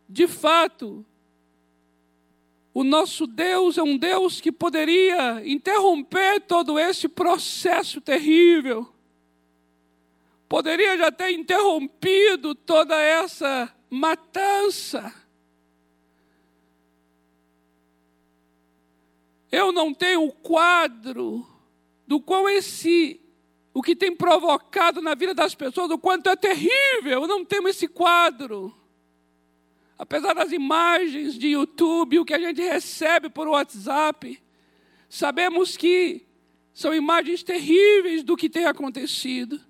de 0.07 0.29
fato, 0.29 1.05
o 2.73 2.85
nosso 2.85 3.27
Deus 3.27 3.77
é 3.77 3.83
um 3.83 3.97
Deus 3.97 4.39
que 4.39 4.49
poderia 4.49 5.45
interromper 5.45 6.39
todo 6.39 6.79
esse 6.79 7.09
processo 7.09 7.99
terrível, 7.99 8.89
poderia 10.47 10.97
já 10.97 11.11
ter 11.11 11.31
interrompido 11.31 12.55
toda 12.55 12.95
essa 12.97 13.75
matança. 13.89 15.13
Eu 19.51 19.73
não 19.73 19.93
tenho 19.93 20.23
o 20.23 20.31
quadro 20.31 21.45
do 22.09 22.19
qual 22.19 22.49
esse, 22.49 23.21
o 23.71 23.83
que 23.83 23.95
tem 23.95 24.15
provocado 24.15 24.99
na 24.99 25.13
vida 25.13 25.31
das 25.31 25.53
pessoas, 25.53 25.91
o 25.91 25.97
quanto 25.99 26.27
é 26.27 26.35
terrível, 26.35 27.27
não 27.27 27.45
tenho 27.45 27.67
esse 27.67 27.87
quadro. 27.87 28.75
Apesar 29.95 30.33
das 30.33 30.51
imagens 30.51 31.37
de 31.37 31.49
YouTube, 31.49 32.17
o 32.17 32.25
que 32.25 32.33
a 32.33 32.39
gente 32.39 32.63
recebe 32.63 33.29
por 33.29 33.47
WhatsApp, 33.47 34.41
sabemos 35.07 35.77
que 35.77 36.25
são 36.73 36.95
imagens 36.95 37.43
terríveis 37.43 38.23
do 38.23 38.35
que 38.35 38.49
tem 38.49 38.65
acontecido. 38.65 39.61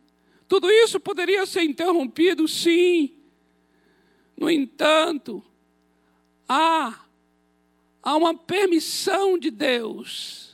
Tudo 0.47 0.71
isso 0.71 0.97
poderia 0.97 1.45
ser 1.45 1.63
interrompido, 1.63 2.47
sim. 2.47 3.17
No 4.37 4.49
entanto, 4.49 5.43
há 6.47 7.01
há 8.01 8.15
uma 8.15 8.33
permissão 8.33 9.37
de 9.37 9.51
Deus. 9.51 10.48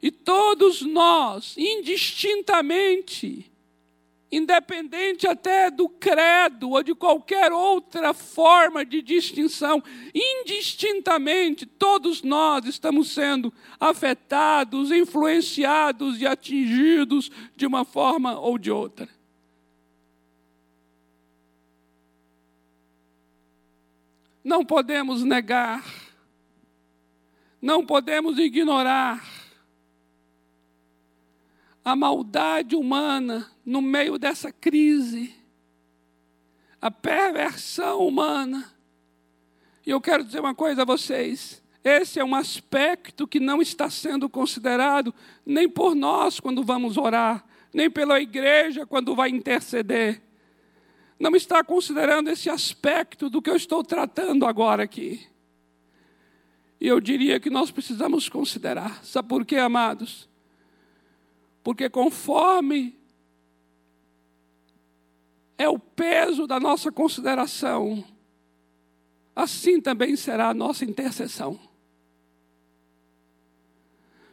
E 0.00 0.10
todos 0.10 0.82
nós, 0.82 1.56
indistintamente, 1.56 3.50
independente 4.30 5.26
até 5.26 5.70
do 5.70 5.88
credo 5.88 6.70
ou 6.70 6.82
de 6.82 6.94
qualquer 6.94 7.50
outra 7.52 8.12
forma 8.14 8.84
de 8.84 9.02
distinção, 9.02 9.82
indistintamente, 10.14 11.66
todos 11.66 12.22
nós 12.22 12.64
estamos 12.66 13.10
sendo 13.10 13.52
afetados, 13.80 14.92
influenciados 14.92 16.20
e 16.20 16.26
atingidos 16.26 17.30
de 17.56 17.66
uma 17.66 17.84
forma 17.84 18.38
ou 18.38 18.58
de 18.58 18.70
outra. 18.70 19.08
Não 24.44 24.64
podemos 24.64 25.24
negar, 25.24 25.84
não 27.60 27.84
podemos 27.84 28.38
ignorar 28.38 29.37
a 31.90 31.96
maldade 31.96 32.76
humana 32.76 33.50
no 33.64 33.80
meio 33.80 34.18
dessa 34.18 34.52
crise, 34.52 35.34
a 36.80 36.90
perversão 36.90 38.06
humana. 38.06 38.70
E 39.86 39.90
eu 39.90 40.00
quero 40.00 40.22
dizer 40.22 40.40
uma 40.40 40.54
coisa 40.54 40.82
a 40.82 40.84
vocês: 40.84 41.62
esse 41.82 42.20
é 42.20 42.24
um 42.24 42.34
aspecto 42.34 43.26
que 43.26 43.40
não 43.40 43.62
está 43.62 43.88
sendo 43.88 44.28
considerado 44.28 45.14
nem 45.46 45.68
por 45.68 45.94
nós 45.94 46.38
quando 46.38 46.62
vamos 46.62 46.98
orar, 46.98 47.44
nem 47.72 47.90
pela 47.90 48.20
igreja 48.20 48.86
quando 48.86 49.14
vai 49.14 49.30
interceder 49.30 50.22
não 51.18 51.34
está 51.34 51.64
considerando 51.64 52.30
esse 52.30 52.48
aspecto 52.48 53.28
do 53.28 53.42
que 53.42 53.50
eu 53.50 53.56
estou 53.56 53.82
tratando 53.82 54.46
agora 54.46 54.84
aqui. 54.84 55.26
E 56.80 56.86
eu 56.86 57.00
diria 57.00 57.40
que 57.40 57.50
nós 57.50 57.72
precisamos 57.72 58.28
considerar. 58.28 59.04
Sabe 59.04 59.28
por 59.28 59.44
quê, 59.44 59.56
amados? 59.56 60.28
Porque 61.68 61.90
conforme 61.90 62.98
é 65.58 65.68
o 65.68 65.78
peso 65.78 66.46
da 66.46 66.58
nossa 66.58 66.90
consideração, 66.90 68.02
assim 69.36 69.78
também 69.78 70.16
será 70.16 70.48
a 70.48 70.54
nossa 70.54 70.86
intercessão. 70.86 71.60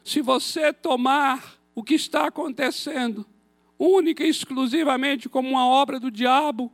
Se 0.02 0.22
você 0.22 0.72
tomar 0.72 1.60
o 1.76 1.84
que 1.84 1.96
está 1.96 2.28
acontecendo 2.28 3.26
única 3.78 4.24
e 4.24 4.30
exclusivamente 4.30 5.28
como 5.28 5.50
uma 5.50 5.68
obra 5.68 6.00
do 6.00 6.10
diabo, 6.10 6.72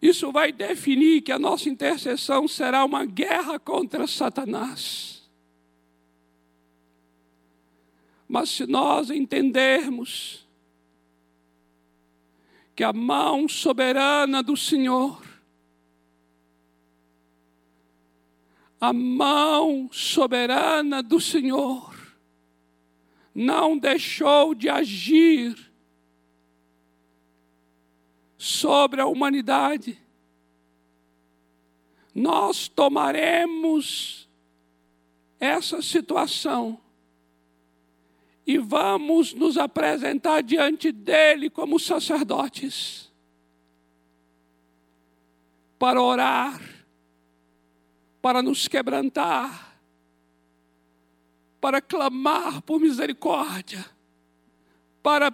isso 0.00 0.32
vai 0.32 0.52
definir 0.52 1.20
que 1.20 1.32
a 1.32 1.38
nossa 1.38 1.68
intercessão 1.68 2.48
será 2.48 2.82
uma 2.86 3.04
guerra 3.04 3.58
contra 3.58 4.06
Satanás. 4.06 5.19
Mas 8.30 8.48
se 8.50 8.64
nós 8.64 9.10
entendermos 9.10 10.46
que 12.76 12.84
a 12.84 12.92
mão 12.92 13.48
soberana 13.48 14.40
do 14.40 14.56
Senhor, 14.56 15.20
a 18.80 18.92
mão 18.92 19.90
soberana 19.90 21.02
do 21.02 21.20
Senhor, 21.20 21.92
não 23.34 23.76
deixou 23.76 24.54
de 24.54 24.68
agir 24.68 25.72
sobre 28.38 29.00
a 29.00 29.06
humanidade. 29.06 30.00
Nós 32.14 32.68
tomaremos 32.68 34.30
essa 35.40 35.82
situação 35.82 36.80
e 38.46 38.58
vamos 38.58 39.34
nos 39.34 39.56
apresentar 39.56 40.42
diante 40.42 40.90
dele 40.92 41.50
como 41.50 41.78
sacerdotes 41.78 43.10
para 45.78 46.02
orar, 46.02 46.60
para 48.20 48.42
nos 48.42 48.68
quebrantar 48.68 49.70
para 51.60 51.80
clamar 51.80 52.62
por 52.62 52.80
misericórdia, 52.80 53.84
para 55.02 55.32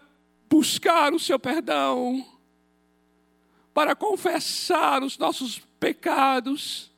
buscar 0.50 1.14
o 1.14 1.18
seu 1.18 1.38
perdão, 1.38 2.26
para 3.72 3.94
confessar 3.94 5.02
os 5.02 5.16
nossos 5.16 5.60
pecados 5.78 6.90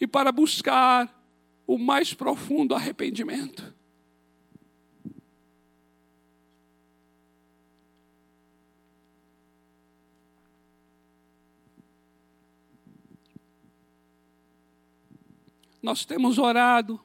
e 0.00 0.06
para 0.06 0.32
buscar 0.32 1.22
o 1.66 1.78
mais 1.78 2.12
profundo 2.12 2.74
arrependimento. 2.74 3.72
Nós 15.82 16.04
temos 16.04 16.38
orado, 16.38 17.00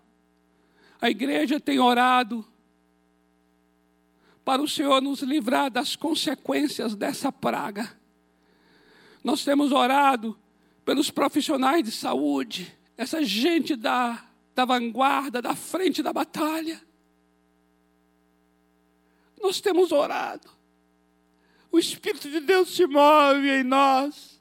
a 1.02 1.10
igreja 1.10 1.60
tem 1.60 1.80
orado 1.80 2.46
para 4.46 4.62
o 4.62 4.68
Senhor 4.68 5.02
nos 5.02 5.22
livrar 5.22 5.72
das 5.72 5.96
consequências 5.96 6.96
dessa 6.96 7.32
praga. 7.32 8.00
Nós 9.24 9.44
temos 9.44 9.72
orado 9.72 10.40
pelos 10.86 11.10
profissionais 11.10 11.84
de 11.84 11.92
saúde, 11.92 12.74
essa 12.96 13.24
gente 13.24 13.76
da, 13.76 14.24
da 14.56 14.64
vanguarda, 14.64 15.42
da 15.42 15.56
frente 15.56 16.02
da 16.02 16.14
batalha. 16.14 16.82
Nós 19.42 19.60
temos 19.60 19.92
orado. 19.92 20.50
O 21.72 21.78
Espírito 21.78 22.30
de 22.30 22.40
Deus 22.40 22.74
se 22.76 22.88
move 22.88 23.50
em 23.50 23.64
nós 23.64 24.37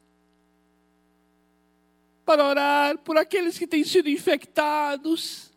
para 2.26 2.44
orar 2.44 2.98
por 2.98 3.16
aqueles 3.16 3.56
que 3.56 3.68
têm 3.68 3.84
sido 3.84 4.08
infectados 4.08 5.52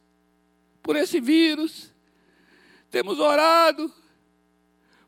por 0.83 0.95
esse 0.95 1.19
vírus. 1.19 1.91
Temos 2.91 3.19
orado 3.19 3.91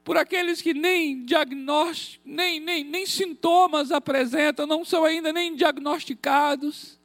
por 0.04 0.18
aqueles 0.18 0.60
que 0.60 0.74
nem 0.74 1.24
diagnóstico, 1.24 2.28
nem, 2.28 2.60
nem, 2.60 2.84
nem 2.84 3.06
sintomas 3.06 3.92
apresentam, 3.92 4.66
não 4.66 4.84
são 4.84 5.06
ainda 5.06 5.32
nem 5.32 5.56
diagnosticados. 5.56 7.00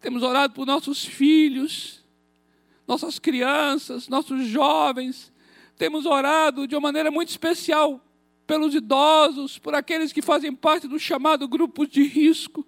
Temos 0.00 0.24
orado 0.24 0.54
por 0.54 0.66
nossos 0.66 1.04
filhos, 1.04 2.04
nossas 2.86 3.20
crianças, 3.20 4.08
nossos 4.08 4.44
jovens. 4.48 5.32
Temos 5.78 6.04
orado 6.04 6.66
de 6.66 6.74
uma 6.74 6.80
maneira 6.80 7.12
muito 7.12 7.28
especial 7.28 8.04
pelos 8.44 8.74
idosos, 8.74 9.56
por 9.56 9.72
aqueles 9.72 10.12
que 10.12 10.20
fazem 10.20 10.52
parte 10.52 10.88
do 10.88 10.98
chamado 10.98 11.46
grupo 11.46 11.86
de 11.86 12.02
risco. 12.02 12.66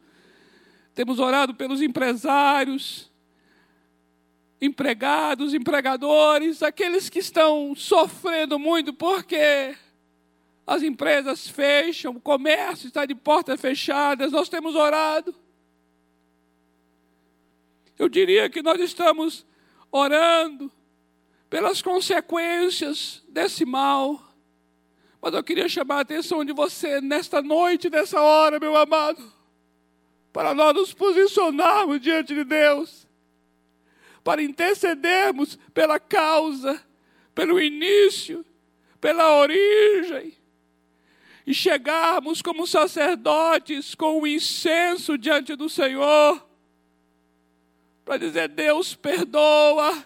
Temos 0.95 1.19
orado 1.19 1.55
pelos 1.55 1.83
empresários, 1.83 3.11
empregados, 4.61 5.53
empregadores, 5.53 6.63
aqueles 6.63 7.09
que 7.09 7.19
estão 7.19 7.75
sofrendo 7.75 8.59
muito 8.59 8.93
porque 8.95 9.77
as 10.67 10.83
empresas 10.83 11.49
fecham, 11.49 12.13
o 12.13 12.21
comércio 12.21 12.87
está 12.87 13.05
de 13.05 13.15
portas 13.15 13.61
fechadas, 13.61 14.33
nós 14.33 14.49
temos 14.49 14.75
orado. 14.75 15.35
Eu 17.99 18.09
diria 18.09 18.49
que 18.49 18.63
nós 18.63 18.81
estamos 18.81 19.45
orando 19.91 20.71
pelas 21.51 21.83
consequências 21.83 23.23
desse 23.29 23.65
mal. 23.65 24.21
Mas 25.21 25.35
eu 25.35 25.43
queria 25.45 25.69
chamar 25.69 25.99
a 25.99 26.01
atenção 26.01 26.45
de 26.45 26.53
você 26.53 27.01
nesta 27.01 27.41
noite, 27.41 27.91
nessa 27.91 28.21
hora, 28.21 28.59
meu 28.59 28.77
amado, 28.77 29.23
para 30.35 30.53
nós 30.53 30.75
nos 30.75 30.93
posicionarmos 30.93 32.01
diante 32.01 32.35
de 32.35 32.43
Deus 32.43 33.07
para 34.25 34.43
intercedermos 34.43 35.57
pela 35.73 36.01
causa, 36.01 36.83
pelo 37.35 37.61
início, 37.61 38.45
pela 39.01 39.37
origem, 39.37 40.33
e 41.47 41.55
chegarmos 41.55 42.43
como 42.43 42.67
sacerdotes 42.67 43.95
com 43.95 44.23
o 44.23 44.27
incenso 44.27 45.17
diante 45.17 45.55
do 45.55 45.69
Senhor, 45.69 46.45
para 48.05 48.17
dizer: 48.17 48.49
Deus 48.49 48.93
perdoa, 48.93 50.05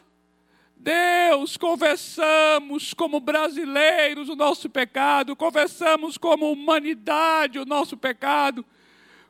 Deus, 0.76 1.56
confessamos 1.56 2.92
como 2.92 3.18
brasileiros 3.18 4.28
o 4.28 4.36
nosso 4.36 4.68
pecado, 4.68 5.34
confessamos 5.34 6.18
como 6.18 6.52
humanidade 6.52 7.58
o 7.58 7.64
nosso 7.64 7.96
pecado 7.96 8.62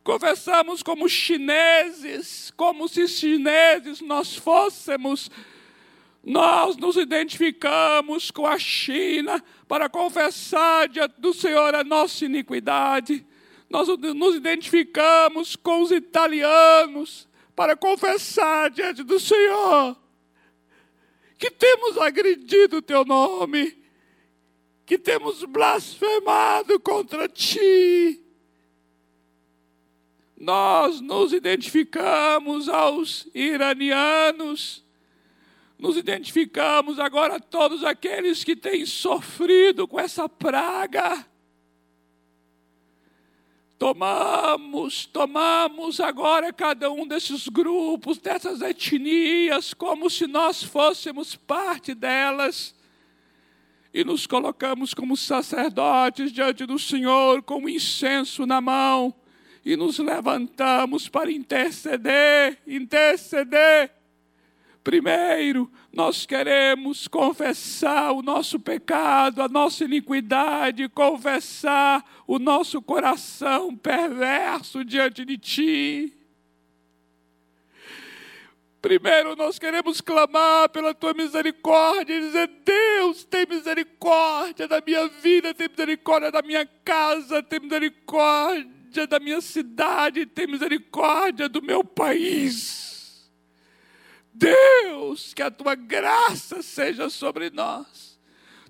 Conversamos 0.08 0.82
como 0.82 1.06
chineses, 1.06 2.50
como 2.56 2.88
se 2.88 3.06
chineses 3.06 4.00
nós 4.00 4.34
fôssemos. 4.34 5.30
Nós 6.24 6.78
nos 6.78 6.96
identificamos 6.96 8.30
com 8.30 8.46
a 8.46 8.58
China 8.58 9.44
para 9.68 9.86
confessar 9.86 10.88
diante 10.88 11.20
do 11.20 11.34
Senhor 11.34 11.74
a 11.74 11.84
nossa 11.84 12.24
iniquidade. 12.24 13.22
Nós 13.68 13.86
nos 13.98 14.34
identificamos 14.34 15.54
com 15.56 15.82
os 15.82 15.90
italianos 15.90 17.28
para 17.54 17.76
confessar 17.76 18.70
diante 18.70 19.02
do 19.02 19.20
Senhor 19.20 19.94
que 21.36 21.50
temos 21.50 21.98
agredido 21.98 22.78
o 22.78 22.82
teu 22.82 23.04
nome, 23.04 23.76
que 24.86 24.96
temos 24.96 25.44
blasfemado 25.44 26.80
contra 26.80 27.28
ti 27.28 28.24
nós 30.38 31.00
nos 31.00 31.32
identificamos 31.32 32.68
aos 32.68 33.26
iranianos, 33.34 34.84
nos 35.76 35.96
identificamos 35.96 37.00
agora 37.00 37.36
a 37.36 37.40
todos 37.40 37.82
aqueles 37.82 38.44
que 38.44 38.54
têm 38.54 38.86
sofrido 38.86 39.88
com 39.88 39.98
essa 39.98 40.28
praga. 40.28 41.26
Tomamos, 43.76 45.06
tomamos 45.06 45.98
agora 45.98 46.52
cada 46.52 46.90
um 46.90 47.06
desses 47.06 47.48
grupos, 47.48 48.18
dessas 48.18 48.60
etnias, 48.60 49.74
como 49.74 50.08
se 50.08 50.28
nós 50.28 50.62
fôssemos 50.62 51.34
parte 51.34 51.94
delas, 51.94 52.76
e 53.92 54.04
nos 54.04 54.26
colocamos 54.26 54.94
como 54.94 55.16
sacerdotes 55.16 56.30
diante 56.30 56.64
do 56.64 56.78
Senhor, 56.78 57.42
com 57.42 57.68
incenso 57.68 58.46
na 58.46 58.60
mão 58.60 59.14
e 59.68 59.76
nos 59.76 59.98
levantamos 59.98 61.10
para 61.10 61.30
interceder, 61.30 62.56
interceder. 62.66 63.90
Primeiro, 64.82 65.70
nós 65.92 66.24
queremos 66.24 67.06
confessar 67.06 68.12
o 68.12 68.22
nosso 68.22 68.58
pecado, 68.58 69.42
a 69.42 69.48
nossa 69.48 69.84
iniquidade, 69.84 70.88
confessar 70.88 72.02
o 72.26 72.38
nosso 72.38 72.80
coração 72.80 73.76
perverso 73.76 74.82
diante 74.82 75.22
de 75.22 75.36
Ti. 75.36 76.16
Primeiro, 78.80 79.36
nós 79.36 79.58
queremos 79.58 80.00
clamar 80.00 80.70
pela 80.70 80.94
tua 80.94 81.12
misericórdia 81.12 82.14
e 82.14 82.20
dizer: 82.20 82.50
Deus, 82.64 83.22
tem 83.22 83.44
misericórdia 83.44 84.66
da 84.66 84.80
minha 84.80 85.08
vida, 85.08 85.52
tem 85.52 85.68
misericórdia 85.68 86.32
da 86.32 86.40
minha 86.40 86.64
casa, 86.82 87.42
tem 87.42 87.60
misericórdia 87.60 88.77
misericórdia 88.88 89.06
da 89.06 89.20
minha 89.20 89.40
cidade, 89.40 90.26
tem 90.26 90.46
misericórdia 90.46 91.48
do 91.48 91.62
meu 91.62 91.84
país. 91.84 93.30
Deus, 94.32 95.34
que 95.34 95.42
a 95.42 95.50
tua 95.50 95.74
graça 95.74 96.62
seja 96.62 97.10
sobre 97.10 97.50
nós. 97.50 98.18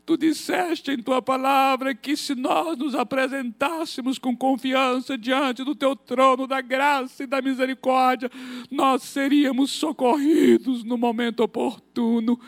Tu 0.04 0.16
disseste 0.16 0.90
em 0.90 1.02
tua 1.02 1.20
palavra 1.20 1.94
que 1.94 2.16
se 2.16 2.34
nós 2.34 2.78
nos 2.78 2.94
apresentássemos 2.94 4.18
com 4.18 4.34
confiança 4.34 5.18
diante 5.18 5.62
do 5.62 5.74
teu 5.74 5.94
trono 5.94 6.46
da 6.46 6.62
graça 6.62 7.24
e 7.24 7.26
da 7.26 7.42
misericórdia, 7.42 8.30
nós 8.70 9.02
seríamos 9.02 9.70
socorridos 9.70 10.82
no 10.82 10.96
momento 10.96 11.40
oportuno. 11.40 12.40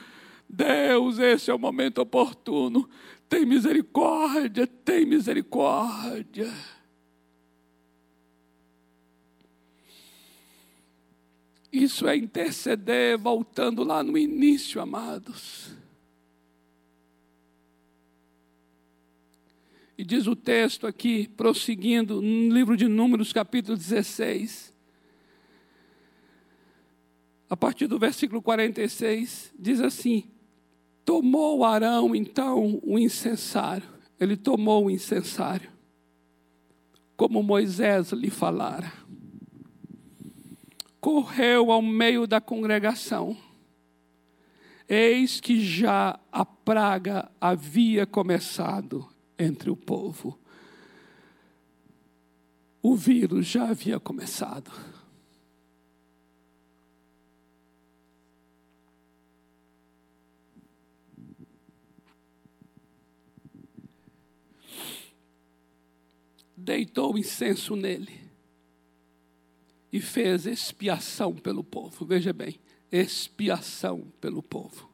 Deus, 0.49 1.19
esse 1.19 1.51
é 1.51 1.55
o 1.55 1.59
momento 1.59 1.99
oportuno. 1.99 2.89
Tem 3.29 3.45
misericórdia, 3.45 4.67
tem 4.67 5.05
misericórdia. 5.05 6.51
Isso 11.73 12.09
é 12.09 12.17
interceder, 12.17 13.17
voltando 13.17 13.85
lá 13.85 14.03
no 14.03 14.19
início, 14.19 14.81
amados. 14.81 15.71
E 19.97 20.05
diz 20.05 20.27
o 20.27 20.35
texto 20.35 20.87
aqui, 20.87 21.29
prosseguindo, 21.29 22.21
no 22.21 22.53
livro 22.53 22.77
de 22.77 22.89
Números, 22.89 23.33
capítulo 23.33 23.77
16, 23.77 24.75
a 27.49 27.57
partir 27.57 27.87
do 27.87 27.99
versículo 27.99 28.43
46, 28.43 29.53
diz 29.57 29.81
assim: 29.81 30.25
Tomou 31.05 31.65
Arão 31.65 32.17
então 32.17 32.81
o 32.83 32.99
incensário, 32.99 33.87
ele 34.19 34.37
tomou 34.37 34.87
o 34.87 34.91
incensário, 34.91 35.71
como 37.17 37.43
Moisés 37.43 38.11
lhe 38.11 38.31
falara 38.31 38.91
correu 41.11 41.73
ao 41.73 41.83
meio 41.83 42.25
da 42.25 42.41
congregação. 42.41 43.37
Eis 44.89 45.41
que 45.41 45.61
já 45.61 46.17
a 46.31 46.45
praga 46.45 47.29
havia 47.41 48.07
começado 48.07 49.09
entre 49.37 49.71
o 49.71 49.77
povo. 49.77 50.39
O 52.81 52.95
vírus 52.95 53.45
já 53.45 53.71
havia 53.71 53.99
começado. 53.99 54.71
Deitou 66.57 67.19
incenso 67.19 67.75
nele 67.75 68.20
e 69.93 70.01
fez 70.01 70.47
expiação 70.47 71.35
pelo 71.35 71.65
povo. 71.65 72.05
Veja 72.05 72.33
bem, 72.33 72.61
expiação 72.91 74.13
pelo 74.21 74.43
povo. 74.43 74.91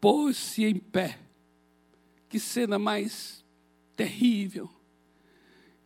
Pôs-se 0.00 0.64
em 0.64 0.76
pé. 0.76 1.18
Que 2.28 2.38
cena 2.38 2.78
mais 2.78 3.44
terrível. 3.96 4.70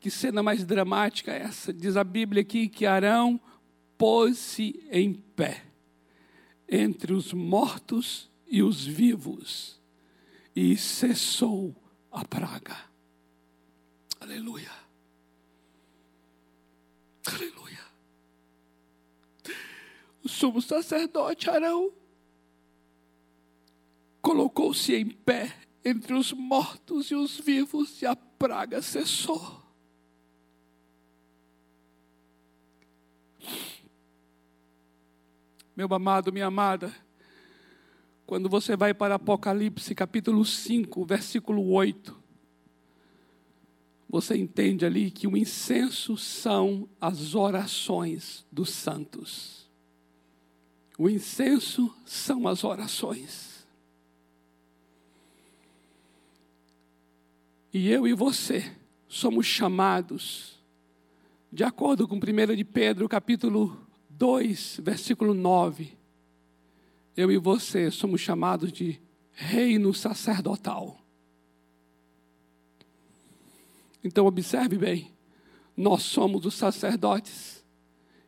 Que 0.00 0.10
cena 0.10 0.42
mais 0.42 0.64
dramática 0.64 1.32
essa. 1.32 1.72
Diz 1.72 1.96
a 1.96 2.04
Bíblia 2.04 2.42
aqui 2.42 2.68
que 2.68 2.84
Arão 2.84 3.40
pôs-se 3.96 4.84
em 4.90 5.14
pé 5.14 5.64
entre 6.68 7.12
os 7.12 7.32
mortos 7.32 8.30
e 8.46 8.62
os 8.62 8.84
vivos 8.84 9.80
e 10.54 10.76
cessou 10.76 11.74
a 12.10 12.24
praga. 12.24 12.76
Aleluia. 14.20 14.70
Aleluia. 17.26 17.61
O 20.24 20.28
sumo 20.28 20.62
sacerdote 20.62 21.50
Arão 21.50 21.92
colocou-se 24.20 24.94
em 24.94 25.10
pé 25.10 25.54
entre 25.84 26.14
os 26.14 26.32
mortos 26.32 27.10
e 27.10 27.14
os 27.14 27.38
vivos 27.38 28.00
e 28.00 28.06
a 28.06 28.14
praga 28.14 28.80
cessou. 28.80 29.60
Meu 35.74 35.92
amado, 35.92 36.32
minha 36.32 36.46
amada, 36.46 36.94
quando 38.26 38.48
você 38.48 38.76
vai 38.76 38.94
para 38.94 39.16
Apocalipse 39.16 39.94
capítulo 39.94 40.44
5, 40.44 41.04
versículo 41.04 41.72
8, 41.72 42.22
você 44.08 44.36
entende 44.36 44.84
ali 44.84 45.10
que 45.10 45.26
o 45.26 45.36
incenso 45.36 46.16
são 46.16 46.88
as 47.00 47.34
orações 47.34 48.46
dos 48.52 48.70
santos. 48.70 49.61
O 51.02 51.10
incenso 51.10 51.92
são 52.06 52.46
as 52.46 52.62
orações. 52.62 53.66
E 57.74 57.88
eu 57.88 58.06
e 58.06 58.14
você 58.14 58.72
somos 59.08 59.44
chamados, 59.44 60.62
de 61.52 61.64
acordo 61.64 62.06
com 62.06 62.14
1 62.14 62.54
de 62.54 62.62
Pedro, 62.62 63.08
capítulo 63.08 63.84
2, 64.10 64.78
versículo 64.80 65.34
9, 65.34 65.92
eu 67.16 67.32
e 67.32 67.36
você 67.36 67.90
somos 67.90 68.20
chamados 68.20 68.72
de 68.72 69.00
reino 69.32 69.92
sacerdotal. 69.92 71.04
Então, 74.04 74.24
observe 74.24 74.78
bem: 74.78 75.10
nós 75.76 76.04
somos 76.04 76.46
os 76.46 76.54
sacerdotes. 76.54 77.61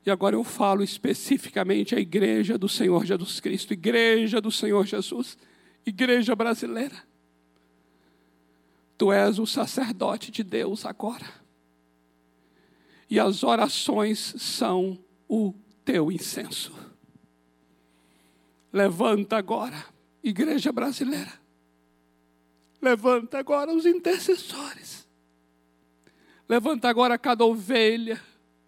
E 0.06 0.10
agora 0.10 0.36
eu 0.36 0.44
falo 0.44 0.82
especificamente 0.82 1.94
a 1.94 1.98
igreja 1.98 2.58
do 2.58 2.68
Senhor 2.68 3.06
Jesus 3.06 3.40
Cristo, 3.40 3.72
igreja 3.72 4.40
do 4.40 4.52
Senhor 4.52 4.84
Jesus, 4.84 5.38
igreja 5.86 6.36
brasileira. 6.36 7.02
Tu 8.98 9.10
és 9.10 9.38
o 9.38 9.46
sacerdote 9.46 10.30
de 10.30 10.42
Deus 10.42 10.84
agora. 10.84 11.26
E 13.08 13.18
as 13.18 13.42
orações 13.42 14.34
são 14.38 14.98
o 15.28 15.54
teu 15.84 16.12
incenso. 16.12 16.72
Levanta 18.72 19.36
agora, 19.36 19.86
igreja 20.22 20.70
brasileira. 20.70 21.32
Levanta 22.80 23.38
agora 23.38 23.72
os 23.72 23.86
intercessores. 23.86 25.08
Levanta 26.46 26.88
agora 26.90 27.16
cada 27.16 27.44
ovelha 27.44 28.20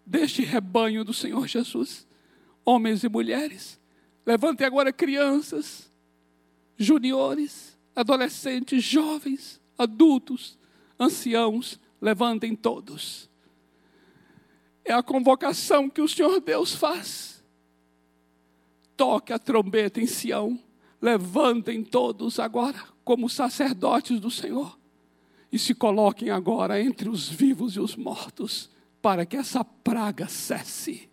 deste 0.06 0.42
rebanho 0.42 1.04
do 1.04 1.12
Senhor 1.12 1.46
Jesus, 1.46 2.06
homens 2.64 3.02
e 3.02 3.08
mulheres. 3.08 3.80
Levante 4.24 4.64
agora 4.64 4.92
crianças, 4.92 5.92
juniores, 6.76 7.76
adolescentes, 7.94 8.82
jovens, 8.82 9.60
adultos, 9.76 10.58
anciãos. 10.98 11.80
Levantem 12.00 12.54
todos 12.54 13.28
é 14.86 14.92
a 14.92 15.02
convocação 15.02 15.90
que 15.90 16.00
o 16.00 16.08
Senhor 16.08 16.40
Deus 16.40 16.72
faz. 16.72 17.44
Toque 18.96 19.32
a 19.32 19.38
trombeta 19.38 20.00
em 20.00 20.06
Sião, 20.06 20.58
levantem 21.02 21.82
todos 21.82 22.38
agora 22.38 22.80
como 23.04 23.28
sacerdotes 23.28 24.20
do 24.20 24.30
Senhor 24.30 24.78
e 25.52 25.58
se 25.58 25.74
coloquem 25.74 26.30
agora 26.30 26.80
entre 26.80 27.08
os 27.08 27.28
vivos 27.28 27.74
e 27.74 27.80
os 27.80 27.94
mortos, 27.96 28.70
para 29.06 29.24
que 29.24 29.36
essa 29.36 29.64
praga 29.64 30.26
cesse. 30.26 31.08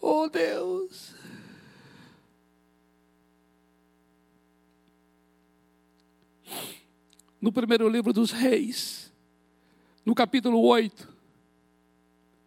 Oh 0.00 0.26
Deus. 0.30 1.14
no 7.42 7.52
primeiro 7.52 7.86
livro 7.90 8.10
dos 8.10 8.30
Reis, 8.30 9.12
no 10.02 10.14
capítulo 10.14 10.62
8. 10.62 11.14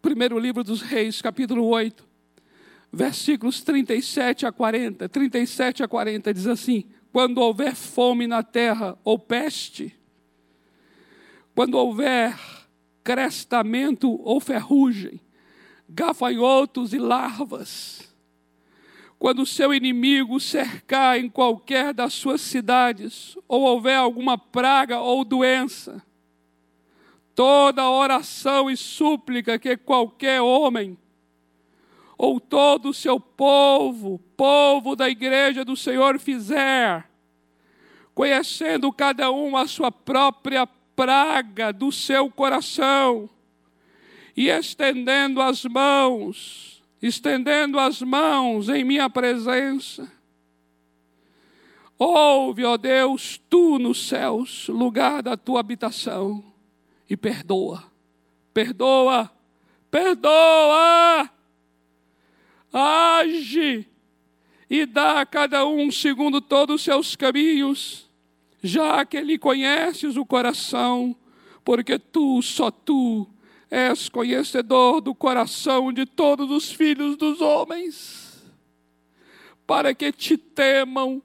Primeiro 0.02 0.40
livro 0.40 0.64
dos 0.64 0.82
Reis, 0.82 1.22
capítulo 1.22 1.64
8, 1.66 2.07
versículos 2.92 3.62
37 3.62 4.46
a 4.46 4.52
40. 4.52 5.08
37 5.08 5.82
a 5.82 5.88
40 5.88 6.32
diz 6.34 6.46
assim: 6.46 6.84
Quando 7.12 7.38
houver 7.38 7.74
fome 7.74 8.26
na 8.26 8.42
terra 8.42 8.98
ou 9.04 9.18
peste, 9.18 9.94
quando 11.54 11.74
houver 11.74 12.38
crestamento 13.02 14.20
ou 14.22 14.40
ferrugem, 14.40 15.20
gafanhotos 15.88 16.92
e 16.92 16.98
larvas, 16.98 18.14
quando 19.18 19.42
o 19.42 19.46
seu 19.46 19.74
inimigo 19.74 20.38
cercar 20.38 21.18
em 21.18 21.28
qualquer 21.28 21.92
das 21.92 22.14
suas 22.14 22.40
cidades, 22.40 23.36
ou 23.48 23.62
houver 23.62 23.96
alguma 23.96 24.38
praga 24.38 25.00
ou 25.00 25.24
doença, 25.24 26.00
toda 27.34 27.90
oração 27.90 28.70
e 28.70 28.76
súplica 28.76 29.58
que 29.58 29.76
qualquer 29.76 30.40
homem, 30.40 30.96
ou 32.18 32.40
todo 32.40 32.88
o 32.88 32.94
seu 32.94 33.20
povo, 33.20 34.18
povo 34.36 34.96
da 34.96 35.08
igreja 35.08 35.64
do 35.64 35.76
Senhor 35.76 36.18
fizer, 36.18 37.08
conhecendo 38.12 38.92
cada 38.92 39.30
um 39.30 39.56
a 39.56 39.68
sua 39.68 39.92
própria 39.92 40.66
praga 40.66 41.72
do 41.72 41.92
seu 41.92 42.28
coração, 42.28 43.30
e 44.36 44.48
estendendo 44.48 45.40
as 45.40 45.64
mãos, 45.64 46.82
estendendo 47.00 47.78
as 47.78 48.02
mãos 48.02 48.68
em 48.68 48.82
minha 48.82 49.08
presença. 49.08 50.10
Ouve, 51.96 52.64
ó 52.64 52.76
Deus, 52.76 53.40
tu 53.48 53.78
nos 53.78 54.08
céus, 54.08 54.66
lugar 54.68 55.22
da 55.22 55.36
tua 55.36 55.60
habitação, 55.60 56.44
e 57.08 57.16
perdoa, 57.16 57.84
perdoa, 58.52 59.30
perdoa, 59.90 61.30
age 62.72 63.86
e 64.70 64.84
dá 64.84 65.20
a 65.20 65.26
cada 65.26 65.66
um 65.66 65.90
segundo 65.90 66.40
todos 66.40 66.76
os 66.76 66.82
seus 66.82 67.16
caminhos, 67.16 68.08
já 68.62 69.04
que 69.04 69.20
lhe 69.20 69.38
conheces 69.38 70.16
o 70.16 70.26
coração, 70.26 71.16
porque 71.64 71.98
tu, 71.98 72.42
só 72.42 72.70
tu, 72.70 73.26
és 73.70 74.08
conhecedor 74.08 75.00
do 75.00 75.14
coração 75.14 75.92
de 75.92 76.06
todos 76.06 76.50
os 76.50 76.70
filhos 76.70 77.16
dos 77.16 77.40
homens, 77.40 78.42
para 79.66 79.94
que 79.94 80.10
te 80.12 80.36
temam 80.36 81.22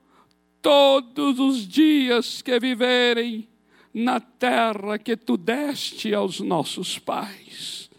todos 0.61 1.39
os 1.39 1.67
dias 1.67 2.41
que 2.41 2.59
viverem 2.59 3.47
na 3.93 4.19
terra 4.19 4.97
que 4.97 5.15
tu 5.15 5.37
deste 5.37 6.13
aos 6.13 6.39
nossos 6.39 6.97
pais. 6.97 7.89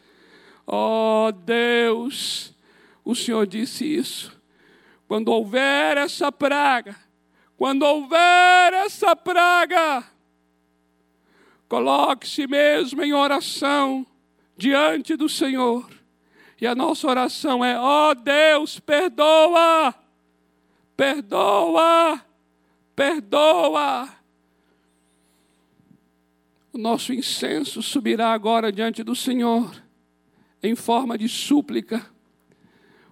Ó 0.66 1.28
oh, 1.28 1.32
Deus, 1.32 2.53
o 3.04 3.14
Senhor 3.14 3.46
disse 3.46 3.84
isso. 3.84 4.40
Quando 5.06 5.28
houver 5.28 5.98
essa 5.98 6.32
praga, 6.32 6.96
quando 7.56 7.82
houver 7.82 8.72
essa 8.72 9.14
praga, 9.14 10.02
coloque-se 11.68 12.46
mesmo 12.46 13.02
em 13.02 13.12
oração 13.12 14.06
diante 14.56 15.16
do 15.16 15.28
Senhor. 15.28 15.88
E 16.60 16.66
a 16.66 16.74
nossa 16.74 17.06
oração 17.06 17.64
é: 17.64 17.78
ó 17.78 18.10
oh 18.10 18.14
Deus, 18.14 18.80
perdoa, 18.80 19.94
perdoa, 20.96 22.24
perdoa. 22.96 24.08
O 26.72 26.78
nosso 26.78 27.12
incenso 27.12 27.82
subirá 27.82 28.32
agora 28.32 28.72
diante 28.72 29.04
do 29.04 29.14
Senhor, 29.14 29.70
em 30.62 30.74
forma 30.74 31.16
de 31.18 31.28
súplica. 31.28 32.13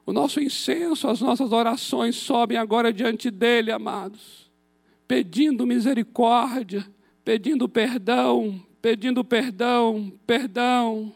O 0.05 0.13
nosso 0.13 0.41
incenso, 0.41 1.09
as 1.09 1.21
nossas 1.21 1.53
orações 1.53 2.17
sobem 2.17 2.59
agora 2.59 2.93
diante 2.93 3.31
dele, 3.31 3.71
amados 3.71 4.43
pedindo 5.13 5.67
misericórdia, 5.67 6.91
pedindo 7.23 7.69
perdão, 7.69 8.65
pedindo 8.81 9.23
perdão, 9.23 10.11
perdão. 10.27 11.13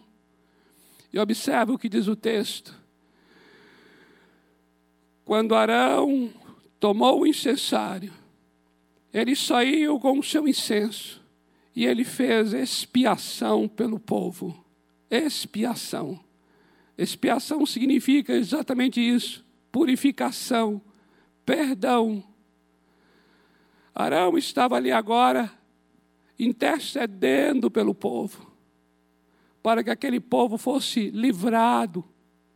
E 1.10 1.18
observe 1.18 1.72
o 1.72 1.78
que 1.78 1.88
diz 1.88 2.06
o 2.06 2.14
texto. 2.14 2.78
Quando 5.24 5.54
Arão 5.54 6.30
tomou 6.78 7.22
o 7.22 7.26
incensário, 7.26 8.12
ele 9.14 9.34
saiu 9.34 9.98
com 9.98 10.18
o 10.18 10.22
seu 10.22 10.46
incenso 10.46 11.24
e 11.74 11.86
ele 11.86 12.04
fez 12.04 12.52
expiação 12.52 13.66
pelo 13.66 13.98
povo. 13.98 14.62
Expiação. 15.10 16.20
Expiação 16.96 17.66
significa 17.66 18.32
exatamente 18.32 19.00
isso: 19.00 19.44
purificação, 19.70 20.80
perdão. 21.44 22.24
Arão 23.94 24.36
estava 24.36 24.76
ali 24.76 24.92
agora 24.92 25.50
intercedendo 26.38 27.70
pelo 27.70 27.94
povo, 27.94 28.50
para 29.62 29.82
que 29.82 29.90
aquele 29.90 30.20
povo 30.20 30.58
fosse 30.58 31.10
livrado, 31.10 32.04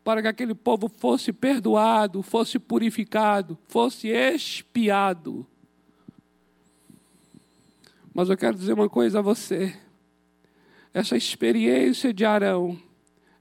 para 0.05 0.23
que 0.23 0.29
aquele 0.29 0.55
povo 0.55 0.89
fosse 0.89 1.33
perdoado, 1.33 2.23
fosse 2.23 2.59
purificado, 2.59 3.59
fosse 3.69 4.09
expiado. 4.09 5.47
Mas 8.13 8.29
eu 8.29 8.37
quero 8.37 8.57
dizer 8.57 8.73
uma 8.73 8.89
coisa 8.89 9.21
a 9.21 9.23
você. 9.23 9.75
Essa 10.93 11.17
experiência 11.17 12.13
de 12.13 12.25
Arão 12.25 12.79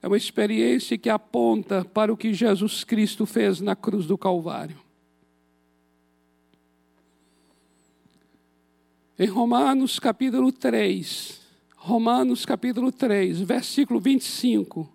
é 0.02 0.08
uma 0.08 0.18
experiência 0.18 0.98
que 0.98 1.10
aponta 1.10 1.84
para 1.84 2.12
o 2.12 2.18
que 2.18 2.34
Jesus 2.34 2.84
Cristo 2.84 3.26
fez 3.26 3.60
na 3.60 3.76
cruz 3.76 4.06
do 4.06 4.18
Calvário. 4.18 4.78
Em 9.18 9.28
Romanos 9.28 10.00
capítulo 10.00 10.52
3, 10.52 11.42
Romanos 11.76 12.46
capítulo 12.46 12.90
3, 12.90 13.42
versículo 13.42 14.00
25, 14.00 14.90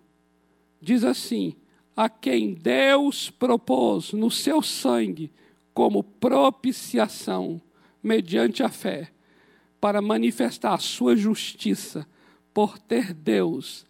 diz 0.81 1.03
assim: 1.03 1.55
A 1.95 2.09
quem 2.09 2.55
Deus 2.55 3.29
propôs 3.29 4.13
no 4.13 4.31
seu 4.31 4.63
sangue 4.63 5.31
como 5.75 6.03
propiciação, 6.03 7.61
mediante 8.01 8.63
a 8.63 8.69
fé, 8.69 9.11
para 9.79 10.01
manifestar 10.01 10.73
a 10.73 10.79
sua 10.79 11.15
justiça, 11.15 12.07
por 12.51 12.79
ter 12.79 13.13
Deus, 13.13 13.85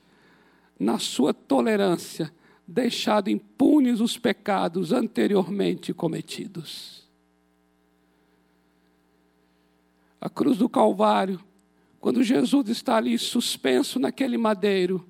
na 0.79 0.99
sua 0.99 1.33
tolerância, 1.33 2.33
deixado 2.67 3.29
impunes 3.29 3.99
os 3.99 4.17
pecados 4.17 4.91
anteriormente 4.91 5.93
cometidos. 5.93 7.05
a 10.25 10.29
cruz 10.29 10.57
do 10.57 10.67
Calvário, 10.67 11.39
quando 11.99 12.23
Jesus 12.23 12.67
está 12.67 12.97
ali 12.97 13.15
suspenso 13.15 13.99
naquele 13.99 14.39
madeiro, 14.39 15.07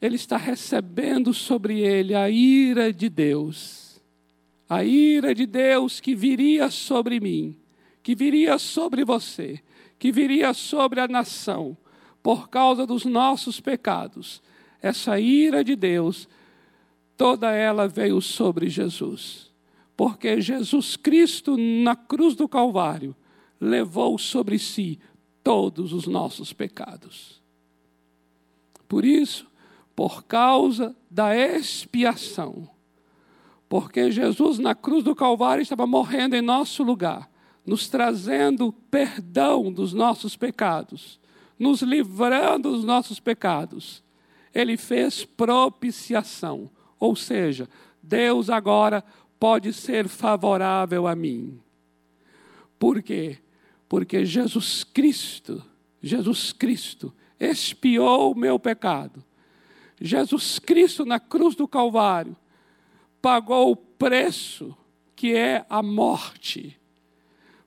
ele 0.00 0.16
está 0.16 0.38
recebendo 0.38 1.34
sobre 1.34 1.80
ele 1.80 2.14
a 2.14 2.30
ira 2.30 2.90
de 2.90 3.10
Deus. 3.10 4.00
A 4.66 4.82
ira 4.82 5.34
de 5.34 5.44
Deus 5.44 6.00
que 6.00 6.14
viria 6.14 6.70
sobre 6.70 7.20
mim, 7.20 7.54
que 8.02 8.14
viria 8.14 8.56
sobre 8.56 9.04
você, 9.04 9.60
que 9.98 10.10
viria 10.10 10.54
sobre 10.54 11.00
a 11.00 11.06
nação, 11.06 11.76
por 12.22 12.48
causa 12.48 12.86
dos 12.86 13.04
nossos 13.04 13.60
pecados. 13.60 14.40
Essa 14.86 15.18
ira 15.18 15.64
de 15.64 15.74
Deus, 15.74 16.28
toda 17.16 17.50
ela 17.50 17.88
veio 17.88 18.20
sobre 18.20 18.68
Jesus. 18.68 19.52
Porque 19.96 20.40
Jesus 20.40 20.96
Cristo, 20.96 21.56
na 21.56 21.96
cruz 21.96 22.36
do 22.36 22.48
Calvário, 22.48 23.16
levou 23.60 24.16
sobre 24.16 24.60
si 24.60 25.00
todos 25.42 25.92
os 25.92 26.06
nossos 26.06 26.52
pecados. 26.52 27.42
Por 28.86 29.04
isso, 29.04 29.48
por 29.96 30.22
causa 30.22 30.94
da 31.10 31.34
expiação, 31.34 32.70
porque 33.68 34.12
Jesus 34.12 34.60
na 34.60 34.74
cruz 34.74 35.02
do 35.02 35.16
Calvário 35.16 35.62
estava 35.62 35.84
morrendo 35.84 36.36
em 36.36 36.42
nosso 36.42 36.84
lugar, 36.84 37.28
nos 37.64 37.88
trazendo 37.88 38.72
perdão 38.88 39.72
dos 39.72 39.92
nossos 39.92 40.36
pecados, 40.36 41.18
nos 41.58 41.82
livrando 41.82 42.70
dos 42.70 42.84
nossos 42.84 43.18
pecados. 43.18 44.05
Ele 44.56 44.76
fez 44.76 45.24
propiciação, 45.24 46.70
ou 46.98 47.14
seja, 47.14 47.68
Deus 48.02 48.48
agora 48.48 49.04
pode 49.38 49.72
ser 49.72 50.08
favorável 50.08 51.06
a 51.06 51.14
mim. 51.14 51.60
Por 52.78 53.02
quê? 53.02 53.38
porque 53.88 54.24
Jesus 54.24 54.84
Cristo, 54.84 55.62
Jesus 56.02 56.52
Cristo 56.52 57.12
expiou 57.38 58.32
o 58.32 58.38
meu 58.38 58.58
pecado. 58.58 59.24
Jesus 60.00 60.58
Cristo 60.58 61.04
na 61.04 61.18
cruz 61.18 61.54
do 61.54 61.66
Calvário 61.66 62.36
pagou 63.22 63.72
o 63.72 63.76
preço 63.76 64.76
que 65.14 65.34
é 65.34 65.64
a 65.68 65.82
morte. 65.82 66.78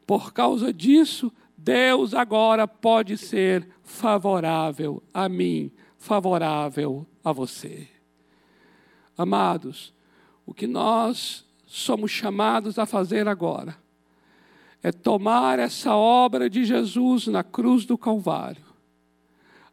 Por 0.06 0.32
causa 0.34 0.74
disso, 0.74 1.32
Deus 1.58 2.14
agora 2.14 2.68
pode 2.68 3.18
ser 3.18 3.68
favorável 3.84 5.02
a 5.14 5.28
mim, 5.28 5.72
favorável 6.00 7.06
a 7.24 7.32
você. 7.32 7.88
Amados, 9.18 9.94
o 10.46 10.54
que 10.54 10.66
nós 10.66 11.46
somos 11.68 12.10
chamados 12.10 12.80
a 12.80 12.86
fazer 12.86 13.28
agora 13.28 13.78
é 14.82 14.94
tomar 14.94 15.60
essa 15.60 15.94
obra 15.94 16.50
de 16.50 16.64
Jesus 16.64 17.28
na 17.28 17.44
cruz 17.44 17.86
do 17.86 17.98
Calvário, 17.98 18.64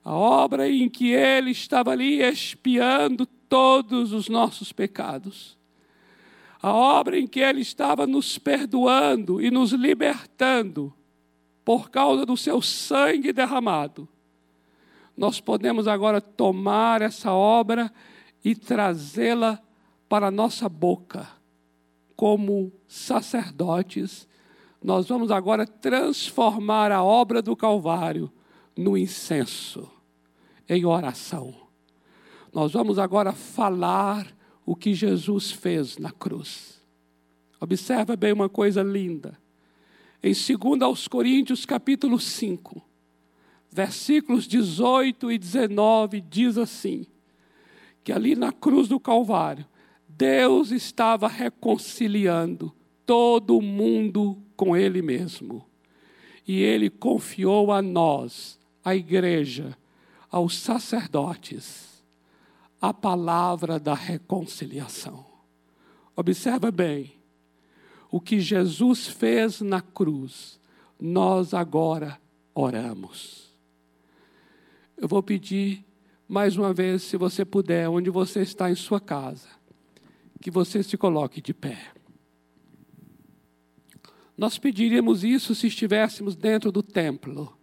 a 0.04 0.12
obra 0.12 0.68
em 0.68 0.88
que 0.88 1.12
ele 1.12 1.52
estava 1.52 1.92
ali 1.92 2.20
expiando 2.20 3.24
todos 3.24 4.12
os 4.12 4.28
nossos 4.28 4.72
pecados, 4.72 5.56
a 6.60 6.72
obra 6.72 7.16
em 7.16 7.26
que 7.26 7.38
ele 7.38 7.60
estava 7.60 8.04
nos 8.04 8.36
perdoando 8.36 9.40
e 9.40 9.48
nos 9.48 9.70
libertando 9.70 10.92
por 11.64 11.88
causa 11.88 12.26
do 12.26 12.36
seu 12.36 12.60
sangue 12.60 13.32
derramado. 13.32 14.08
Nós 15.16 15.40
podemos 15.40 15.88
agora 15.88 16.20
tomar 16.20 17.02
essa 17.02 17.32
obra 17.32 17.92
e 18.44 18.54
trazê-la 18.54 19.60
para 20.08 20.28
a 20.28 20.30
nossa 20.30 20.68
boca, 20.68 21.28
como 22.14 22.72
sacerdotes 22.86 24.28
nós 24.86 25.08
vamos 25.08 25.32
agora 25.32 25.66
transformar 25.66 26.92
a 26.92 27.02
obra 27.02 27.42
do 27.42 27.56
Calvário 27.56 28.30
no 28.76 28.96
incenso, 28.96 29.90
em 30.68 30.84
oração. 30.84 31.52
Nós 32.52 32.72
vamos 32.72 32.96
agora 32.96 33.32
falar 33.32 34.32
o 34.64 34.76
que 34.76 34.94
Jesus 34.94 35.50
fez 35.50 35.98
na 35.98 36.12
cruz. 36.12 36.80
Observa 37.60 38.14
bem 38.14 38.32
uma 38.32 38.48
coisa 38.48 38.80
linda. 38.80 39.36
Em 40.22 40.32
2 40.32 40.80
aos 40.82 41.08
Coríntios, 41.08 41.66
capítulo 41.66 42.20
5, 42.20 42.80
versículos 43.76 44.48
18 44.48 45.30
e 45.30 45.36
19, 45.36 46.22
diz 46.22 46.56
assim: 46.56 47.04
que 48.02 48.10
ali 48.10 48.34
na 48.34 48.50
cruz 48.50 48.88
do 48.88 48.98
Calvário, 48.98 49.66
Deus 50.08 50.70
estava 50.70 51.28
reconciliando 51.28 52.74
todo 53.04 53.60
mundo 53.60 54.38
com 54.56 54.74
Ele 54.74 55.02
mesmo. 55.02 55.66
E 56.48 56.62
Ele 56.62 56.88
confiou 56.88 57.70
a 57.70 57.82
nós, 57.82 58.58
a 58.82 58.96
igreja, 58.96 59.76
aos 60.30 60.56
sacerdotes, 60.56 62.02
a 62.80 62.94
palavra 62.94 63.78
da 63.78 63.92
reconciliação. 63.92 65.26
Observa 66.16 66.70
bem, 66.70 67.12
o 68.10 68.22
que 68.22 68.40
Jesus 68.40 69.06
fez 69.06 69.60
na 69.60 69.82
cruz, 69.82 70.58
nós 70.98 71.52
agora 71.52 72.18
oramos. 72.54 73.45
Eu 74.96 75.06
vou 75.06 75.22
pedir 75.22 75.84
mais 76.28 76.56
uma 76.56 76.72
vez, 76.72 77.02
se 77.02 77.16
você 77.16 77.44
puder, 77.44 77.88
onde 77.88 78.10
você 78.10 78.40
está 78.40 78.70
em 78.70 78.74
sua 78.74 79.00
casa, 79.00 79.48
que 80.40 80.50
você 80.50 80.82
se 80.82 80.96
coloque 80.96 81.40
de 81.40 81.54
pé. 81.54 81.92
Nós 84.36 84.58
pediríamos 84.58 85.22
isso 85.24 85.54
se 85.54 85.66
estivéssemos 85.66 86.34
dentro 86.34 86.72
do 86.72 86.82
templo. 86.82 87.56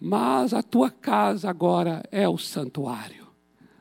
Mas 0.00 0.54
a 0.54 0.62
tua 0.62 0.90
casa 0.90 1.50
agora 1.50 2.02
é 2.10 2.28
o 2.28 2.38
santuário. 2.38 3.26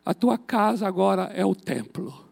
A 0.03 0.13
tua 0.13 0.37
casa 0.37 0.87
agora 0.87 1.23
é 1.33 1.45
o 1.45 1.53
templo. 1.53 2.27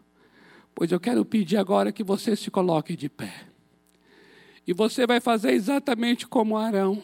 Pois 0.74 0.90
eu 0.90 0.98
quero 0.98 1.24
pedir 1.24 1.56
agora 1.56 1.92
que 1.92 2.02
você 2.02 2.34
se 2.34 2.50
coloque 2.50 2.96
de 2.96 3.08
pé. 3.08 3.46
E 4.66 4.72
você 4.72 5.06
vai 5.06 5.20
fazer 5.20 5.52
exatamente 5.52 6.26
como 6.26 6.56
Arão. 6.56 7.00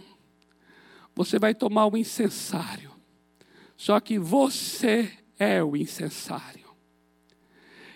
Você 1.14 1.38
vai 1.38 1.54
tomar 1.54 1.86
o 1.86 1.96
incensário. 1.96 2.90
Só 3.76 3.98
que 4.00 4.18
você 4.18 5.10
é 5.38 5.62
o 5.62 5.76
incensário. 5.76 6.70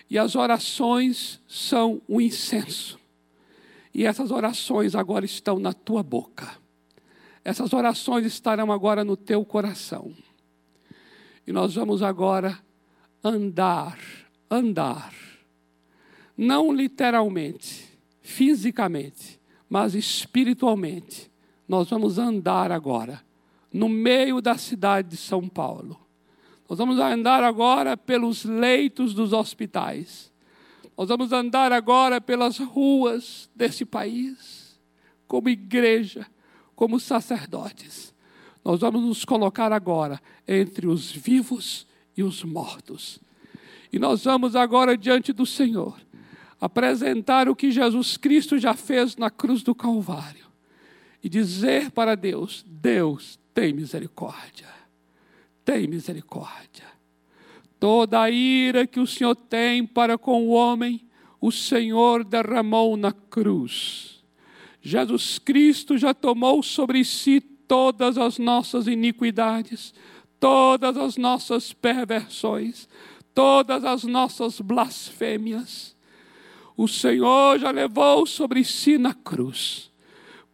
E 0.09 0.17
as 0.17 0.35
orações 0.35 1.41
são 1.47 2.01
o 2.07 2.21
incenso. 2.21 2.99
E 3.93 4.05
essas 4.05 4.31
orações 4.31 4.95
agora 4.95 5.25
estão 5.25 5.59
na 5.59 5.73
tua 5.73 6.03
boca. 6.03 6.57
Essas 7.43 7.73
orações 7.73 8.25
estarão 8.25 8.71
agora 8.71 9.03
no 9.03 9.17
teu 9.17 9.43
coração. 9.45 10.13
E 11.45 11.51
nós 11.51 11.75
vamos 11.75 12.03
agora 12.03 12.59
andar, 13.23 13.97
andar. 14.51 15.13
Não 16.37 16.71
literalmente, 16.71 17.87
fisicamente, 18.21 19.39
mas 19.69 19.95
espiritualmente. 19.95 21.31
Nós 21.67 21.89
vamos 21.89 22.17
andar 22.17 22.71
agora 22.71 23.21
no 23.73 23.89
meio 23.89 24.41
da 24.41 24.57
cidade 24.57 25.09
de 25.09 25.17
São 25.17 25.49
Paulo. 25.49 25.99
Nós 26.69 26.79
vamos 26.79 26.97
andar 26.97 27.43
agora 27.43 27.97
pelos 27.97 28.45
leitos 28.45 29.13
dos 29.13 29.33
hospitais. 29.33 30.31
Nós 30.97 31.09
vamos 31.09 31.31
andar 31.31 31.71
agora 31.71 32.21
pelas 32.21 32.57
ruas 32.57 33.49
desse 33.55 33.85
país, 33.85 34.79
como 35.27 35.49
igreja, 35.49 36.25
como 36.75 36.99
sacerdotes. 36.99 38.13
Nós 38.63 38.79
vamos 38.79 39.01
nos 39.03 39.25
colocar 39.25 39.71
agora 39.71 40.21
entre 40.47 40.87
os 40.87 41.11
vivos 41.11 41.85
e 42.15 42.23
os 42.23 42.43
mortos. 42.43 43.19
E 43.91 43.99
nós 43.99 44.23
vamos 44.23 44.55
agora 44.55 44.97
diante 44.97 45.31
do 45.31 45.45
Senhor 45.45 45.97
apresentar 46.59 47.47
o 47.47 47.55
que 47.55 47.71
Jesus 47.71 48.17
Cristo 48.17 48.57
já 48.57 48.73
fez 48.73 49.15
na 49.15 49.29
cruz 49.29 49.61
do 49.61 49.75
Calvário 49.75 50.46
e 51.23 51.29
dizer 51.29 51.91
para 51.91 52.15
Deus: 52.15 52.65
Deus, 52.67 53.39
tem 53.53 53.73
misericórdia, 53.73 54.67
tem 55.65 55.87
misericórdia. 55.87 56.85
Toda 57.79 58.21
a 58.21 58.29
ira 58.29 58.87
que 58.87 58.99
o 58.99 59.05
Senhor 59.05 59.35
tem 59.35 59.85
para 59.85 60.17
com 60.17 60.47
o 60.47 60.49
homem, 60.49 61.05
o 61.39 61.51
Senhor 61.51 62.23
derramou 62.23 62.97
na 62.97 63.11
cruz. 63.11 64.23
Jesus 64.81 65.37
Cristo 65.37 65.97
já 65.97 66.13
tomou 66.13 66.63
sobre 66.63 67.03
si 67.03 67.39
todas 67.39 68.17
as 68.17 68.37
nossas 68.37 68.87
iniquidades, 68.87 69.93
todas 70.39 70.97
as 70.97 71.17
nossas 71.17 71.73
perversões, 71.73 72.87
todas 73.33 73.83
as 73.83 74.03
nossas 74.03 74.61
blasfêmias. 74.61 75.95
O 76.75 76.87
Senhor 76.87 77.59
já 77.59 77.71
levou 77.71 78.25
sobre 78.25 78.63
si 78.63 78.97
na 78.97 79.13
cruz. 79.13 79.91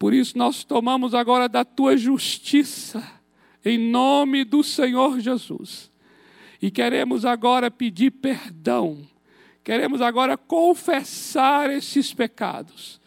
Por 0.04 0.14
isso 0.14 0.38
nós 0.38 0.66
tomamos 0.66 1.14
agora 1.14 1.48
da 1.48 1.64
tua 1.64 1.96
justiça, 1.96 3.02
em 3.64 3.78
nome 3.78 4.44
do 4.44 4.62
Senhor 4.62 5.22
Jesus. 5.22 5.90
E 6.62 6.70
queremos 6.70 7.24
agora 7.24 7.72
pedir 7.72 8.12
perdão, 8.12 9.08
queremos 9.64 10.02
agora 10.02 10.36
confessar 10.36 11.70
esses 11.70 12.14
pecados. 12.14 13.00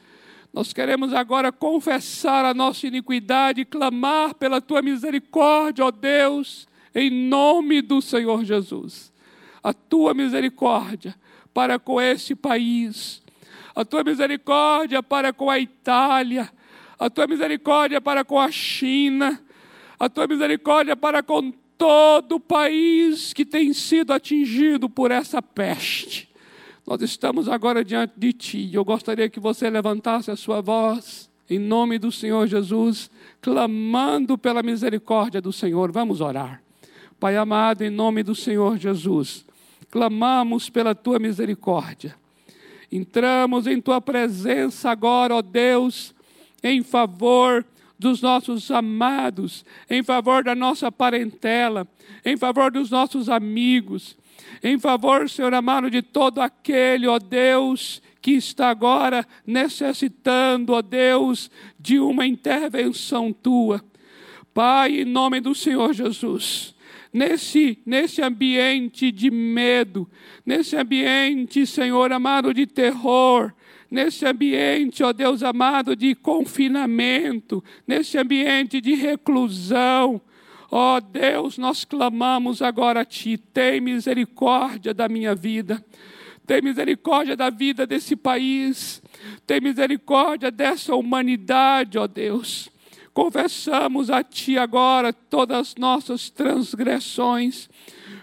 Nós 0.55 0.72
queremos 0.72 1.12
agora 1.12 1.53
confessar 1.53 2.47
a 2.47 2.55
nossa 2.55 2.86
iniquidade 2.86 3.61
e 3.61 3.66
clamar 3.66 4.34
pela 4.34 4.59
tua 4.59 4.80
misericórdia, 4.80 5.84
ó 5.84 5.90
Deus, 5.90 6.66
em 6.94 7.11
nome 7.11 7.82
do 7.82 8.01
Senhor 8.01 8.42
Jesus. 8.42 9.12
A 9.62 9.74
tua 9.74 10.14
misericórdia 10.14 11.14
para 11.53 11.78
com 11.78 12.01
este 12.01 12.34
país, 12.34 13.22
a 13.74 13.84
tua 13.84 14.03
misericórdia 14.03 15.03
para 15.03 15.30
com 15.30 15.51
a 15.51 15.59
Itália, 15.59 16.51
a 16.99 17.11
tua 17.11 17.26
misericórdia 17.26 18.01
para 18.01 18.24
com 18.24 18.38
a 18.38 18.51
China, 18.51 19.40
a 19.99 20.09
tua 20.09 20.26
misericórdia 20.26 20.97
para 20.97 21.22
com 21.22 21.53
todo 21.76 22.36
o 22.36 22.40
país 22.40 23.32
que 23.32 23.44
tem 23.44 23.72
sido 23.72 24.12
atingido 24.12 24.88
por 24.88 25.11
essa 25.11 25.42
peste. 25.42 26.28
Nós 26.86 27.03
estamos 27.03 27.49
agora 27.49 27.84
diante 27.84 28.14
de 28.16 28.32
ti. 28.32 28.70
Eu 28.72 28.84
gostaria 28.84 29.28
que 29.28 29.40
você 29.40 29.68
levantasse 29.68 30.30
a 30.30 30.36
sua 30.36 30.61
voz 30.61 31.28
em 31.49 31.59
nome 31.59 31.99
do 31.99 32.11
Senhor 32.11 32.47
Jesus, 32.47 33.11
clamando 33.40 34.36
pela 34.36 34.62
misericórdia 34.62 35.40
do 35.40 35.53
Senhor. 35.53 35.92
Vamos 35.92 36.20
orar. 36.20 36.62
Pai 37.18 37.36
amado, 37.36 37.82
em 37.82 37.90
nome 37.90 38.22
do 38.22 38.34
Senhor 38.34 38.76
Jesus, 38.76 39.47
clamamos 39.90 40.68
pela 40.68 40.94
tua 40.94 41.18
misericórdia. 41.18 42.14
Entramos 42.90 43.66
em 43.66 43.80
tua 43.80 44.01
presença 44.01 44.90
agora, 44.90 45.34
ó 45.34 45.42
Deus, 45.42 46.14
em 46.62 46.82
favor 46.82 47.64
dos 47.98 48.20
nossos 48.20 48.70
amados, 48.70 49.64
em 49.88 50.02
favor 50.02 50.44
da 50.44 50.54
nossa 50.54 50.92
parentela, 50.92 51.86
em 52.24 52.36
favor 52.36 52.70
dos 52.70 52.90
nossos 52.90 53.28
amigos, 53.28 54.16
em 54.62 54.78
favor, 54.78 55.28
Senhor 55.28 55.52
amado, 55.54 55.90
de 55.90 56.02
todo 56.02 56.40
aquele, 56.40 57.07
ó 57.07 57.18
Deus, 57.18 58.02
que 58.20 58.32
está 58.32 58.70
agora 58.70 59.26
necessitando, 59.46 60.72
ó 60.72 60.82
Deus, 60.82 61.50
de 61.78 61.98
uma 61.98 62.26
intervenção 62.26 63.32
tua. 63.32 63.82
Pai, 64.52 65.02
em 65.02 65.04
nome 65.04 65.40
do 65.40 65.54
Senhor 65.54 65.92
Jesus, 65.92 66.74
nesse, 67.12 67.78
nesse 67.84 68.22
ambiente 68.22 69.12
de 69.12 69.30
medo, 69.30 70.09
nesse 70.44 70.76
ambiente, 70.76 71.66
Senhor 71.66 72.11
amado, 72.12 72.52
de 72.52 72.66
terror, 72.66 73.52
nesse 73.91 74.26
ambiente, 74.26 75.03
ó 75.03 75.12
Deus 75.12 75.43
amado, 75.43 75.95
de 75.95 76.14
confinamento, 76.14 77.62
nesse 77.87 78.18
ambiente 78.18 78.80
de 78.80 78.95
reclusão. 78.95 80.20
Ó 80.70 81.01
Deus, 81.01 81.59
nós 81.59 81.84
clamamos 81.84 82.61
agora 82.61 83.01
a 83.01 83.05
Ti, 83.05 83.39
tem 83.39 83.80
misericórdia 83.80 84.93
da 84.93 85.09
minha 85.09 85.34
vida, 85.34 85.84
tem 86.47 86.61
misericórdia 86.61 87.37
da 87.37 87.51
vida 87.51 87.87
desse 87.87 88.16
país, 88.16 89.01
tem 89.47 89.61
misericórdia 89.61 90.51
dessa 90.51 90.95
humanidade, 90.95 91.99
ó 91.99 92.07
Deus. 92.07 92.68
Confessamos 93.14 94.11
a 94.11 94.22
Ti 94.22 94.59
agora 94.59 95.12
todas 95.12 95.59
as 95.59 95.74
nossas 95.76 96.28
transgressões, 96.28 97.70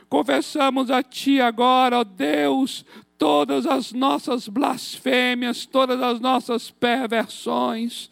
confessamos 0.10 0.92
a 0.92 1.02
Ti 1.02 1.40
agora, 1.42 2.00
ó 2.00 2.04
Deus, 2.04 2.86
todas 3.24 3.66
as 3.66 3.94
nossas 3.94 4.50
blasfêmias, 4.50 5.66
todas 5.66 6.02
as 6.02 6.20
nossas 6.20 6.70
perversões. 6.70 8.12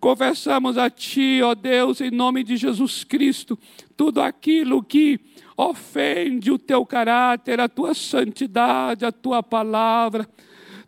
Confessamos 0.00 0.76
a 0.76 0.90
Ti, 0.90 1.40
ó 1.40 1.54
Deus, 1.54 2.00
em 2.00 2.10
nome 2.10 2.42
de 2.42 2.56
Jesus 2.56 3.04
Cristo, 3.04 3.56
tudo 3.96 4.20
aquilo 4.20 4.82
que 4.82 5.20
ofende 5.56 6.50
o 6.50 6.58
Teu 6.58 6.84
caráter, 6.84 7.60
a 7.60 7.68
Tua 7.68 7.94
santidade, 7.94 9.04
a 9.04 9.12
Tua 9.12 9.40
palavra. 9.40 10.28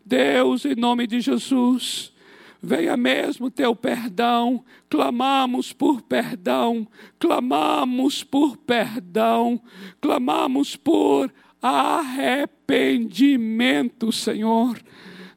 Deus, 0.04 0.64
em 0.64 0.74
nome 0.74 1.06
de 1.06 1.20
Jesus, 1.20 2.12
venha 2.60 2.96
mesmo 2.96 3.48
Teu 3.48 3.76
perdão, 3.76 4.64
clamamos 4.90 5.72
por 5.72 6.02
perdão, 6.02 6.84
clamamos 7.16 8.24
por 8.24 8.56
perdão, 8.56 9.60
clamamos 10.00 10.74
por 10.74 11.32
arrependimento, 11.62 14.10
Senhor, 14.10 14.76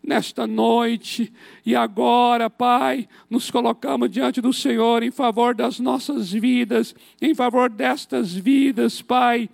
nesta 0.03 0.47
noite. 0.47 1.31
E 1.63 1.75
agora, 1.75 2.49
Pai, 2.49 3.07
nos 3.29 3.51
colocamos 3.51 4.09
diante 4.09 4.41
do 4.41 4.51
Senhor 4.51 5.03
em 5.03 5.11
favor 5.11 5.53
das 5.53 5.79
nossas 5.79 6.31
vidas, 6.31 6.95
em 7.21 7.35
favor 7.35 7.69
destas 7.69 8.33
vidas, 8.33 9.03
Pai. 9.03 9.47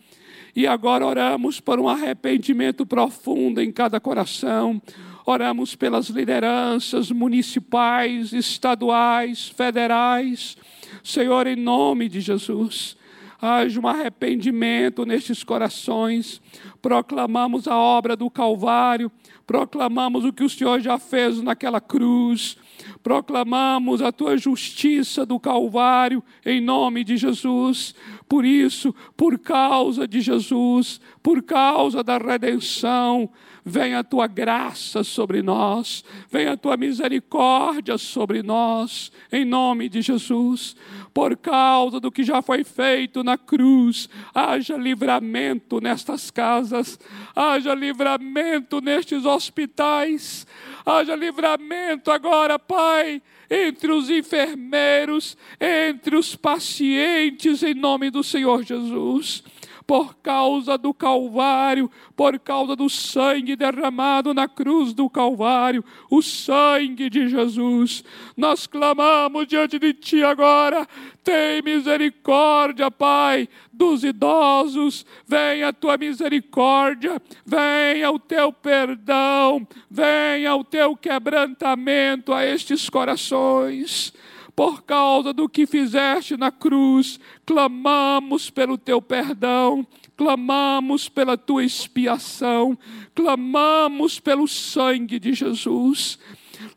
E 0.55 0.65
agora 0.65 1.05
oramos 1.05 1.59
por 1.59 1.77
um 1.79 1.89
arrependimento 1.89 2.85
profundo 2.85 3.61
em 3.61 3.69
cada 3.71 3.99
coração. 3.99 4.81
Oramos 5.25 5.75
pelas 5.75 6.07
lideranças 6.07 7.11
municipais, 7.11 8.31
estaduais, 8.33 9.49
federais. 9.49 10.57
Senhor, 11.03 11.47
em 11.47 11.55
nome 11.55 12.07
de 12.09 12.21
Jesus 12.21 12.95
haja 13.41 13.79
um 13.79 13.87
arrependimento 13.87 15.05
nestes 15.05 15.43
corações. 15.43 16.41
Proclamamos 16.81 17.67
a 17.67 17.75
obra 17.75 18.15
do 18.15 18.29
Calvário, 18.29 19.11
proclamamos 19.47 20.23
o 20.23 20.31
que 20.31 20.43
o 20.43 20.49
Senhor 20.49 20.79
já 20.79 20.99
fez 20.99 21.41
naquela 21.41 21.81
cruz, 21.81 22.57
proclamamos 23.01 24.01
a 24.01 24.11
tua 24.11 24.37
justiça 24.37 25.25
do 25.25 25.39
Calvário 25.39 26.23
em 26.45 26.61
nome 26.61 27.03
de 27.03 27.17
Jesus. 27.17 27.95
Por 28.31 28.45
isso, 28.45 28.95
por 29.17 29.37
causa 29.37 30.07
de 30.07 30.21
Jesus, 30.21 31.01
por 31.21 31.43
causa 31.43 32.01
da 32.01 32.17
redenção, 32.17 33.29
venha 33.65 33.99
a 33.99 34.03
tua 34.05 34.25
graça 34.25 35.03
sobre 35.03 35.41
nós, 35.41 36.01
venha 36.31 36.53
a 36.53 36.57
tua 36.57 36.77
misericórdia 36.77 37.97
sobre 37.97 38.41
nós, 38.41 39.11
em 39.33 39.43
nome 39.43 39.89
de 39.89 40.01
Jesus. 40.01 40.77
Por 41.13 41.35
causa 41.35 41.99
do 41.99 42.09
que 42.09 42.23
já 42.23 42.41
foi 42.41 42.63
feito 42.63 43.21
na 43.21 43.37
cruz, 43.37 44.07
haja 44.33 44.77
livramento 44.77 45.81
nestas 45.81 46.31
casas, 46.31 46.97
haja 47.35 47.75
livramento 47.75 48.79
nestes 48.79 49.25
hospitais, 49.25 50.47
haja 50.85 51.17
livramento 51.17 52.09
agora, 52.09 52.57
Pai, 52.57 53.21
entre 53.51 53.91
os 53.91 54.09
enfermeiros, 54.09 55.37
entre 55.59 56.15
os 56.15 56.37
pacientes, 56.37 57.61
em 57.61 57.73
nome 57.73 58.09
do 58.09 58.23
Senhor 58.23 58.63
Jesus 58.63 59.43
por 59.91 60.15
causa 60.23 60.77
do 60.77 60.93
Calvário, 60.93 61.91
por 62.15 62.39
causa 62.39 62.77
do 62.77 62.89
sangue 62.89 63.57
derramado 63.57 64.33
na 64.33 64.47
cruz 64.47 64.93
do 64.93 65.09
Calvário, 65.09 65.83
o 66.09 66.21
sangue 66.21 67.09
de 67.09 67.27
Jesus. 67.27 68.01
Nós 68.37 68.65
clamamos 68.65 69.45
diante 69.47 69.77
de 69.77 69.93
Ti 69.93 70.23
agora, 70.23 70.87
tem 71.21 71.61
misericórdia, 71.61 72.89
Pai, 72.89 73.49
dos 73.73 74.05
idosos, 74.05 75.05
venha 75.27 75.67
a 75.67 75.73
Tua 75.73 75.97
misericórdia, 75.97 77.21
venha 77.45 78.09
o 78.11 78.17
Teu 78.17 78.53
perdão, 78.53 79.67
venha 79.89 80.55
o 80.55 80.63
Teu 80.63 80.95
quebrantamento 80.95 82.31
a 82.31 82.45
estes 82.45 82.89
corações 82.89 84.13
por 84.55 84.83
causa 84.83 85.33
do 85.33 85.47
que 85.47 85.65
fizeste 85.65 86.35
na 86.35 86.51
cruz, 86.51 87.19
clamamos 87.45 88.49
pelo 88.49 88.77
teu 88.77 89.01
perdão, 89.01 89.85
clamamos 90.17 91.09
pela 91.09 91.37
tua 91.37 91.63
expiação, 91.63 92.77
clamamos 93.15 94.19
pelo 94.19 94.47
sangue 94.47 95.19
de 95.19 95.33
Jesus. 95.33 96.19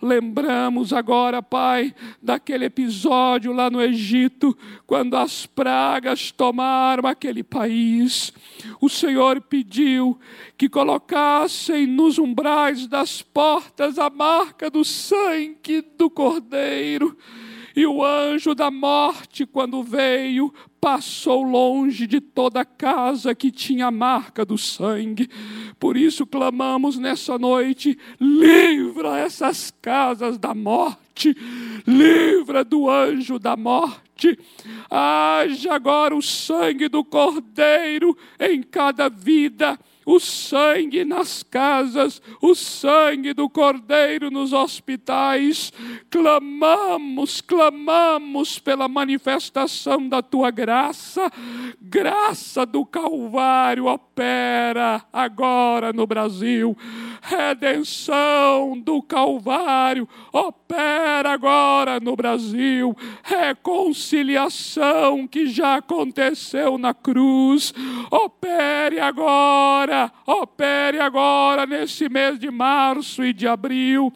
Lembramos 0.01 0.93
agora, 0.93 1.43
Pai, 1.43 1.95
daquele 2.23 2.65
episódio 2.67 3.53
lá 3.53 3.69
no 3.69 3.83
Egito, 3.83 4.57
quando 4.87 5.15
as 5.15 5.45
pragas 5.45 6.31
tomaram 6.31 7.07
aquele 7.07 7.43
país. 7.43 8.33
O 8.81 8.89
Senhor 8.89 9.43
pediu 9.43 10.19
que 10.57 10.69
colocassem 10.69 11.87
nos 11.87 12.19
umbrais 12.19 12.87
das 12.87 13.21
portas 13.21 13.99
a 13.99 14.09
marca 14.09 14.71
do 14.71 14.85
sangue 14.85 15.83
do 15.99 16.09
Cordeiro 16.09 17.17
e 17.77 17.87
o 17.87 18.05
anjo 18.05 18.55
da 18.55 18.71
morte, 18.71 19.45
quando 19.45 19.83
veio, 19.83 20.53
passou 20.81 21.43
longe 21.43 22.07
de 22.07 22.21
toda 22.21 22.65
casa 22.65 23.35
que 23.35 23.51
tinha 23.51 23.87
a 23.87 23.91
marca 23.91 24.45
do 24.45 24.57
sangue. 24.57 25.29
Por 25.79 25.97
isso 25.97 26.27
clamamos 26.27 26.99
nessa 26.99 27.39
noite: 27.39 27.99
livra 28.21 29.19
essas 29.19 29.73
casas 29.83 30.39
da 30.39 30.55
morte, 30.55 31.37
livra 31.87 32.63
do 32.65 32.89
anjo 32.89 33.39
da 33.39 33.57
morte. 33.57 34.39
Haja 34.89 35.75
agora 35.75 36.15
o 36.15 36.23
sangue 36.23 36.89
do 36.89 37.05
Cordeiro 37.05 38.17
em 38.39 38.63
cada 38.63 39.09
vida 39.09 39.79
o 40.07 40.21
sangue 40.21 41.05
nas 41.05 41.43
casas, 41.43 42.23
o 42.41 42.55
sangue 42.55 43.33
do 43.33 43.49
Cordeiro 43.49 44.31
nos 44.31 44.53
hospitais. 44.53 45.73
Clamamos, 46.11 47.41
clamamos 47.41 48.59
pela 48.59 48.89
manifestação 48.89 50.07
da 50.09 50.23
tua 50.23 50.51
graça. 50.51 51.31
Graça 51.81 52.67
do 52.67 52.85
Calvário 52.85 53.87
opera 53.87 55.03
agora 55.13 55.93
no 55.93 56.07
Brasil. 56.07 56.77
Redenção 57.23 58.79
do 58.79 59.03
Calvário 59.03 60.09
opera 60.33 61.33
agora 61.33 61.99
no 61.99 62.15
Brasil. 62.15 62.95
Reconciliação 63.23 65.27
que 65.27 65.47
já 65.47 65.77
aconteceu 65.77 66.77
na 66.77 66.93
cruz, 66.93 67.73
opere 68.11 69.01
agora 69.01 69.94
opere 70.27 71.01
agora 71.01 71.67
nesse 71.67 72.09
mês 72.09 72.39
de 72.39 72.51
março 72.51 73.25
e 73.25 73.33
de 73.33 73.47
abril. 73.47 74.13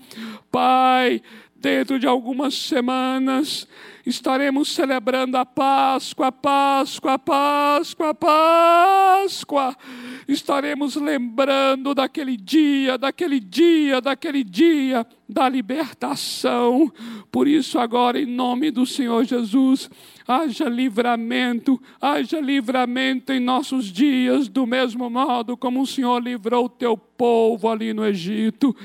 Pai, 0.51 1.23
dentro 1.55 1.99
de 1.99 2.07
algumas 2.07 2.55
semanas, 2.55 3.67
estaremos 4.07 4.75
celebrando 4.75 5.37
a 5.37 5.45
Páscoa, 5.45 6.31
Páscoa, 6.33 7.19
Páscoa, 7.19 8.15
Páscoa. 8.15 9.77
Estaremos 10.29 10.95
lembrando 10.95 11.95
daquele 11.95 12.37
dia, 12.37 12.99
daquele 12.99 13.41
dia, 13.41 13.99
daquele 13.99 14.45
dia 14.45 15.07
da 15.27 15.49
libertação. 15.49 16.93
Por 17.33 17.49
isso, 17.49 17.79
agora, 17.79 18.21
em 18.21 18.27
nome 18.27 18.71
do 18.71 18.85
Senhor 18.85 19.25
Jesus, 19.25 19.89
haja 20.27 20.69
livramento, 20.69 21.81
haja 21.99 22.41
livramento 22.41 23.33
em 23.33 23.41
nossos 23.41 23.87
dias, 23.87 24.49
do 24.49 24.67
mesmo 24.67 25.09
modo 25.09 25.57
como 25.57 25.81
o 25.81 25.87
Senhor 25.87 26.23
livrou 26.23 26.67
o 26.67 26.69
teu 26.69 26.95
povo 26.95 27.67
ali 27.67 27.95
no 27.95 28.05
Egito 28.05 28.77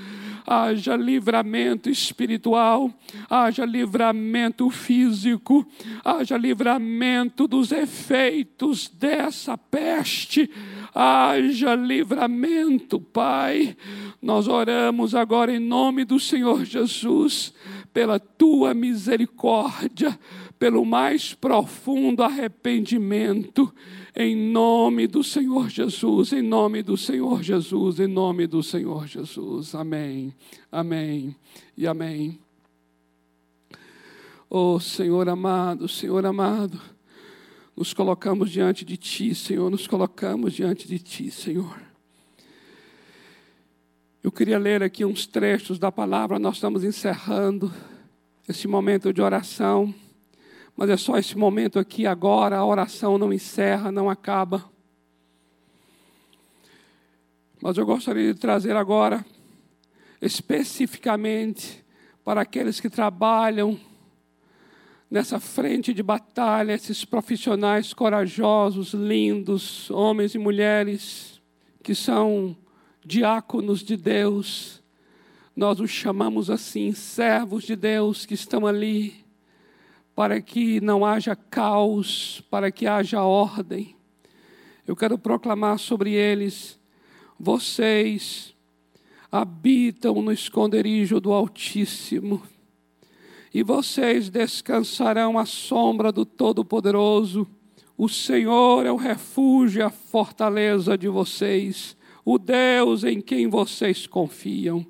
haja 0.46 0.96
livramento 0.96 1.90
espiritual, 1.90 2.94
haja 3.30 3.66
livramento 3.66 4.70
físico, 4.70 5.66
haja 6.04 6.38
livramento 6.38 7.48
dos 7.48 7.72
efeitos 7.72 8.90
dessa 8.90 9.58
peste, 9.58 10.50
haja 10.94 11.76
livramento, 11.76 13.00
Pai. 13.00 13.76
Nós 14.22 14.48
oramos 14.48 15.16
agora 15.16 15.54
em 15.54 15.60
nome 15.60 16.06
do 16.06 16.20
Senhor 16.20 16.66
Jesus, 16.66 17.54
pela 17.94 18.20
tua 18.20 18.74
misericórdia 18.74 20.18
pelo 20.64 20.86
mais 20.86 21.34
profundo 21.34 22.24
arrependimento, 22.24 23.74
em 24.16 24.34
nome 24.34 25.08
do 25.08 25.22
Senhor 25.22 25.70
Jesus, 25.70 26.32
em 26.32 26.42
nome 26.42 26.82
do 26.82 26.96
Senhor 26.96 27.44
Jesus, 27.44 28.00
em 28.00 28.08
nome 28.08 28.48
do 28.48 28.64
Senhor 28.64 29.06
Jesus. 29.06 29.76
Amém, 29.76 30.34
amém 30.72 31.36
e 31.76 31.86
amém. 31.86 32.40
Oh 34.50 34.80
Senhor 34.80 35.28
amado, 35.28 35.86
Senhor 35.90 36.26
amado, 36.26 36.80
nos 37.76 37.94
colocamos 37.94 38.50
diante 38.50 38.86
de 38.86 38.96
Ti, 38.96 39.36
Senhor, 39.36 39.70
nos 39.70 39.86
colocamos 39.86 40.54
diante 40.54 40.88
de 40.88 40.98
Ti, 40.98 41.30
Senhor. 41.30 41.93
Eu 44.24 44.32
queria 44.32 44.58
ler 44.58 44.82
aqui 44.82 45.04
uns 45.04 45.28
trechos 45.28 45.78
da 45.78 45.92
palavra, 45.92 46.40
nós 46.40 46.56
estamos 46.56 46.86
encerrando 46.86 47.70
esse 48.48 48.70
momento 48.70 49.12
de 49.12 49.22
oração. 49.22 49.94
Mas 50.78 50.90
é 50.90 50.96
só 50.96 51.18
esse 51.18 51.38
momento 51.38 51.78
aqui, 51.78 52.08
agora, 52.08 52.56
a 52.56 52.66
oração 52.66 53.18
não 53.18 53.34
encerra, 53.34 53.92
não 53.92 54.10
acaba. 54.10 54.64
Mas 57.62 57.78
eu 57.78 57.86
gostaria 57.86 58.34
de 58.34 58.40
trazer 58.40 58.78
agora, 58.78 59.26
especificamente, 60.22 61.84
para 62.24 62.40
aqueles 62.40 62.80
que 62.80 62.90
trabalham 62.90 63.78
nessa 65.12 65.38
frente 65.38 65.94
de 65.94 66.02
batalha, 66.02 66.72
esses 66.72 67.04
profissionais 67.04 67.94
corajosos, 67.94 68.94
lindos, 68.94 69.92
homens 69.92 70.34
e 70.34 70.38
mulheres, 70.38 71.42
que 71.84 71.94
são 71.94 72.56
diáconos 73.06 73.84
de 73.84 73.98
Deus, 73.98 74.82
nós 75.56 75.80
os 75.80 75.92
chamamos 75.92 76.50
assim, 76.50 76.94
servos 76.94 77.64
de 77.64 77.76
Deus 77.76 78.26
que 78.26 78.34
estão 78.34 78.66
ali 78.66 79.24
para 80.16 80.42
que 80.42 80.80
não 80.80 81.06
haja 81.06 81.36
caos, 81.36 82.44
para 82.50 82.72
que 82.72 82.86
haja 82.86 83.24
ordem. 83.24 83.96
Eu 84.86 84.96
quero 84.96 85.18
proclamar 85.18 85.80
sobre 85.80 86.12
eles: 86.14 86.80
vocês 87.40 88.54
habitam 89.32 90.22
no 90.22 90.32
esconderijo 90.32 91.20
do 91.20 91.32
Altíssimo, 91.34 92.44
e 93.54 93.64
vocês 93.64 94.30
descansarão 94.30 95.38
à 95.38 95.46
sombra 95.46 96.12
do 96.12 96.26
Todo-Poderoso. 96.26 97.48
O 97.98 98.10
Senhor 98.10 98.86
é 98.86 98.92
o 98.92 98.96
refúgio 98.96 99.86
a 99.86 99.90
fortaleza 99.90 100.98
de 100.98 101.08
vocês, 101.08 101.96
o 102.26 102.38
Deus 102.38 103.04
em 103.04 103.22
quem 103.22 103.48
vocês 103.48 104.08
confiam. 104.08 104.86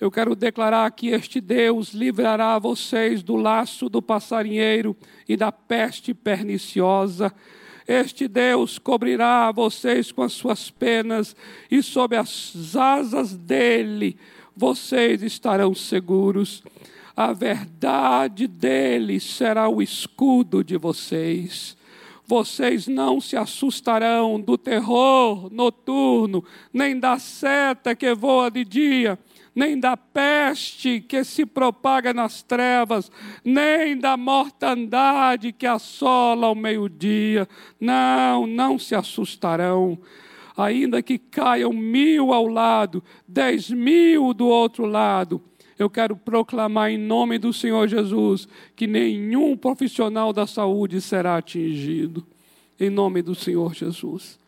Eu 0.00 0.10
quero 0.10 0.34
declarar 0.34 0.90
que 0.90 1.08
este 1.08 1.40
Deus 1.40 1.94
livrará 1.94 2.58
vocês 2.58 3.22
do 3.22 3.36
laço 3.36 3.88
do 3.88 4.02
passarinheiro 4.02 4.96
e 5.28 5.36
da 5.36 5.50
peste 5.50 6.12
perniciosa. 6.12 7.32
Este 7.86 8.26
Deus 8.28 8.78
cobrirá 8.78 9.50
vocês 9.52 10.10
com 10.10 10.22
as 10.22 10.32
suas 10.32 10.70
penas, 10.70 11.36
e 11.70 11.82
sob 11.82 12.16
as 12.16 12.74
asas 12.76 13.36
dele 13.36 14.16
vocês 14.56 15.22
estarão 15.22 15.74
seguros. 15.74 16.62
A 17.16 17.32
verdade 17.32 18.46
dele 18.46 19.20
será 19.20 19.68
o 19.68 19.80
escudo 19.80 20.64
de 20.64 20.76
vocês. 20.76 21.76
Vocês 22.26 22.88
não 22.88 23.20
se 23.20 23.36
assustarão 23.36 24.40
do 24.40 24.56
terror 24.56 25.52
noturno, 25.52 26.44
nem 26.72 26.98
da 26.98 27.18
seta 27.18 27.94
que 27.94 28.14
voa 28.14 28.50
de 28.50 28.64
dia 28.64 29.18
nem 29.54 29.78
da 29.78 29.96
peste 29.96 31.00
que 31.00 31.22
se 31.22 31.46
propaga 31.46 32.12
nas 32.12 32.42
trevas, 32.42 33.10
nem 33.44 33.96
da 33.96 34.16
mortandade 34.16 35.52
que 35.52 35.66
assola 35.66 36.48
ao 36.48 36.54
meio-dia. 36.54 37.48
Não, 37.78 38.46
não 38.46 38.78
se 38.78 38.94
assustarão. 38.94 39.98
Ainda 40.56 41.02
que 41.02 41.18
caiam 41.18 41.72
mil 41.72 42.32
ao 42.32 42.46
lado, 42.46 43.02
dez 43.26 43.70
mil 43.70 44.34
do 44.34 44.46
outro 44.46 44.86
lado, 44.86 45.40
eu 45.78 45.90
quero 45.90 46.16
proclamar 46.16 46.90
em 46.90 46.98
nome 46.98 47.38
do 47.38 47.52
Senhor 47.52 47.88
Jesus 47.88 48.48
que 48.76 48.86
nenhum 48.86 49.56
profissional 49.56 50.32
da 50.32 50.46
saúde 50.46 51.00
será 51.00 51.36
atingido. 51.36 52.24
em 52.78 52.90
nome 52.90 53.22
do 53.22 53.34
Senhor 53.34 53.72
Jesus. 53.74 54.38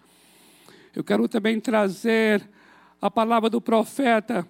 Eu 0.95 1.05
quero 1.05 1.29
também 1.29 1.61
trazer 1.61 2.43
a 3.01 3.11
palavra 3.11 3.49
do 3.49 3.61
profeta 3.61 4.47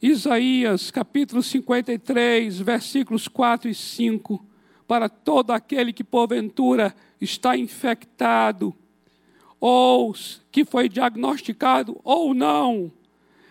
Isaías, 0.00 0.90
capítulo 0.90 1.42
53, 1.42 2.58
versículos 2.60 3.28
4 3.28 3.70
e 3.70 3.74
5, 3.74 4.44
para 4.86 5.08
todo 5.08 5.52
aquele 5.52 5.92
que 5.92 6.04
porventura 6.04 6.94
está 7.20 7.56
infectado, 7.56 8.74
ou 9.58 10.14
que 10.52 10.64
foi 10.64 10.88
diagnosticado 10.88 11.98
ou 12.04 12.34
não. 12.34 12.92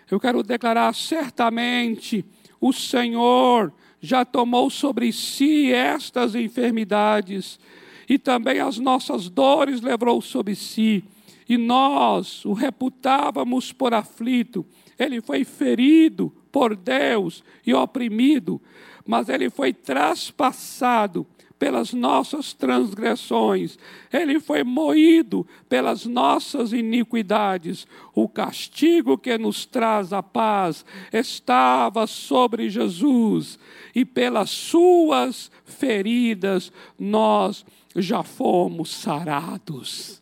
Eu 0.09 0.19
quero 0.19 0.43
declarar 0.43 0.93
certamente: 0.93 2.23
o 2.59 2.71
Senhor 2.73 3.73
já 4.01 4.23
tomou 4.23 4.69
sobre 4.69 5.11
si 5.11 5.71
estas 5.71 6.35
enfermidades, 6.35 7.59
e 8.07 8.19
também 8.19 8.59
as 8.59 8.77
nossas 8.77 9.29
dores 9.29 9.81
levou 9.81 10.21
sobre 10.21 10.55
si, 10.55 11.03
e 11.49 11.57
nós 11.57 12.45
o 12.45 12.53
reputávamos 12.53 13.71
por 13.71 13.93
aflito. 13.93 14.65
Ele 14.97 15.21
foi 15.21 15.43
ferido 15.43 16.31
por 16.51 16.75
Deus 16.75 17.43
e 17.65 17.73
oprimido, 17.73 18.61
mas 19.05 19.29
ele 19.29 19.49
foi 19.49 19.73
traspassado 19.73 21.27
pelas 21.65 21.93
nossas 21.93 22.53
transgressões, 22.53 23.79
ele 24.13 24.39
foi 24.39 24.63
moído 24.63 25.47
pelas 25.67 26.05
nossas 26.05 26.73
iniquidades. 26.73 27.87
O 28.13 28.29
castigo 28.29 29.17
que 29.17 29.35
nos 29.35 29.65
traz 29.65 30.13
a 30.13 30.21
paz 30.21 30.85
estava 31.11 32.05
sobre 32.05 32.69
Jesus, 32.69 33.57
e 33.95 34.05
pelas 34.05 34.51
suas 34.51 35.49
feridas 35.63 36.71
nós 36.99 37.65
já 37.95 38.21
fomos 38.21 38.91
sarados. 38.91 40.21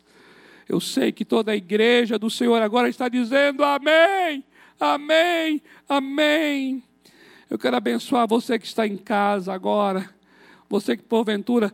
Eu 0.66 0.80
sei 0.80 1.12
que 1.12 1.26
toda 1.26 1.52
a 1.52 1.56
igreja 1.56 2.18
do 2.18 2.30
Senhor 2.30 2.62
agora 2.62 2.88
está 2.88 3.06
dizendo 3.06 3.62
amém. 3.62 4.42
Amém, 4.80 5.60
amém. 5.86 6.82
Eu 7.50 7.58
quero 7.58 7.76
abençoar 7.76 8.26
você 8.26 8.58
que 8.58 8.66
está 8.66 8.86
em 8.86 8.96
casa 8.96 9.52
agora, 9.52 10.13
você 10.68 10.96
que 10.96 11.02
porventura 11.02 11.72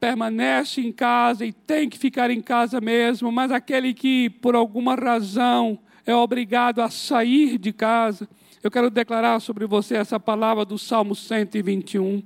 permanece 0.00 0.80
em 0.80 0.90
casa 0.90 1.46
e 1.46 1.52
tem 1.52 1.88
que 1.88 1.96
ficar 1.96 2.30
em 2.30 2.40
casa 2.40 2.80
mesmo, 2.80 3.30
mas 3.30 3.52
aquele 3.52 3.94
que 3.94 4.28
por 4.28 4.56
alguma 4.56 4.94
razão 4.96 5.78
é 6.04 6.14
obrigado 6.14 6.80
a 6.80 6.90
sair 6.90 7.56
de 7.56 7.72
casa, 7.72 8.28
eu 8.62 8.70
quero 8.70 8.90
declarar 8.90 9.40
sobre 9.40 9.66
você 9.66 9.96
essa 9.96 10.18
palavra 10.18 10.64
do 10.64 10.78
Salmo 10.78 11.14
121. 11.14 12.22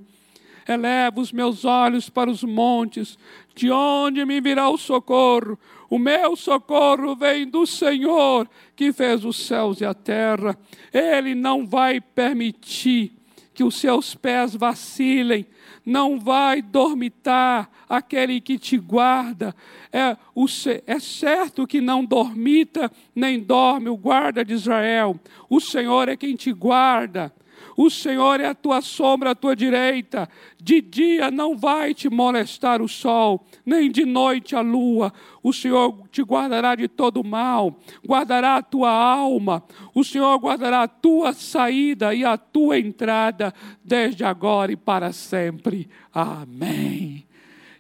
Eleva 0.69 1.21
os 1.21 1.33
meus 1.33 1.65
olhos 1.65 2.11
para 2.11 2.31
os 2.31 2.43
montes, 2.43 3.19
de 3.55 3.71
onde 3.71 4.25
me 4.25 4.41
virá 4.41 4.69
o 4.69 4.77
socorro? 4.77 5.59
O 5.89 5.99
meu 5.99 6.35
socorro 6.35 7.15
vem 7.15 7.47
do 7.47 7.67
Senhor, 7.67 8.49
que 8.75 8.93
fez 8.93 9.25
os 9.25 9.37
céus 9.47 9.81
e 9.81 9.85
a 9.85 9.95
terra. 9.95 10.59
Ele 10.93 11.35
não 11.35 11.67
vai 11.67 12.01
permitir 12.01 13.16
que 13.57 13.65
os 13.65 13.77
seus 13.77 14.15
pés 14.15 14.55
vacilem, 14.55 15.47
não 15.85 16.21
vai 16.21 16.61
dormitar 16.61 17.71
aquele 17.89 18.39
que 18.39 18.59
te 18.59 18.77
guarda. 18.77 19.57
É, 19.91 20.15
o, 20.35 20.45
é 20.87 21.01
certo 21.01 21.67
que 21.67 21.81
não 21.81 22.05
dormita 22.05 22.93
nem 23.15 23.41
dorme 23.41 23.89
o 23.89 23.97
guarda 23.97 24.45
de 24.45 24.53
Israel. 24.53 25.19
O 25.49 25.59
Senhor 25.59 26.07
é 26.07 26.19
quem 26.19 26.37
te 26.37 26.53
guarda. 26.53 27.33
O 27.77 27.91
Senhor 27.91 28.41
é 28.41 28.47
a 28.47 28.55
tua 28.55 28.81
sombra 28.81 29.33
à 29.33 29.35
tua 29.35 29.55
direita. 29.55 30.29
De 30.61 30.81
dia 30.81 31.31
não 31.31 31.57
vai 31.57 31.93
te 31.93 32.09
molestar 32.09 32.81
o 32.81 32.89
sol, 32.89 33.47
nem 33.66 33.91
de 33.91 34.07
noite 34.07 34.57
a 34.57 34.62
lua. 34.62 35.12
O 35.43 35.53
Senhor 35.53 36.09
te 36.11 36.22
guardará 36.22 36.74
de 36.74 36.89
todo 36.89 37.22
mal, 37.22 37.79
guardará 38.07 38.57
a 38.57 38.62
tua 38.62 38.91
alma. 38.91 39.62
O 39.95 40.03
Senhor 40.03 40.39
guardará 40.39 40.85
a 40.85 40.89
tua 40.89 41.35
saída 41.35 42.14
e 42.14 42.24
a 42.24 42.39
tua 42.39 42.79
entrada, 42.79 43.53
desde 43.85 44.24
agora 44.24 44.72
e 44.72 44.77
para 44.77 45.12
sempre. 45.12 45.89
Amém. 46.12 47.27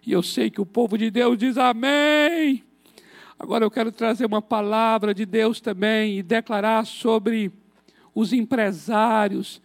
E 0.06 0.12
eu 0.12 0.22
sei 0.22 0.50
que 0.50 0.60
o 0.60 0.66
povo 0.66 0.98
de 0.98 1.10
Deus 1.10 1.38
diz 1.38 1.56
amém. 1.56 2.62
Agora 3.38 3.64
eu 3.64 3.70
quero 3.70 3.90
trazer 3.90 4.26
uma 4.26 4.42
palavra 4.42 5.14
de 5.14 5.24
Deus 5.24 5.60
também 5.60 6.18
e 6.18 6.22
declarar 6.22 6.84
sobre 6.84 7.50
os 8.14 8.32
empresários 8.32 9.60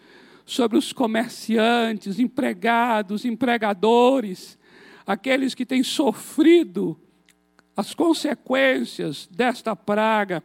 sobre 0.45 0.77
os 0.77 0.91
comerciantes, 0.91 2.19
empregados, 2.19 3.25
empregadores, 3.25 4.57
aqueles 5.05 5.53
que 5.53 5.65
têm 5.65 5.83
sofrido 5.83 6.99
as 7.75 7.93
consequências 7.93 9.27
desta 9.31 9.75
praga. 9.75 10.43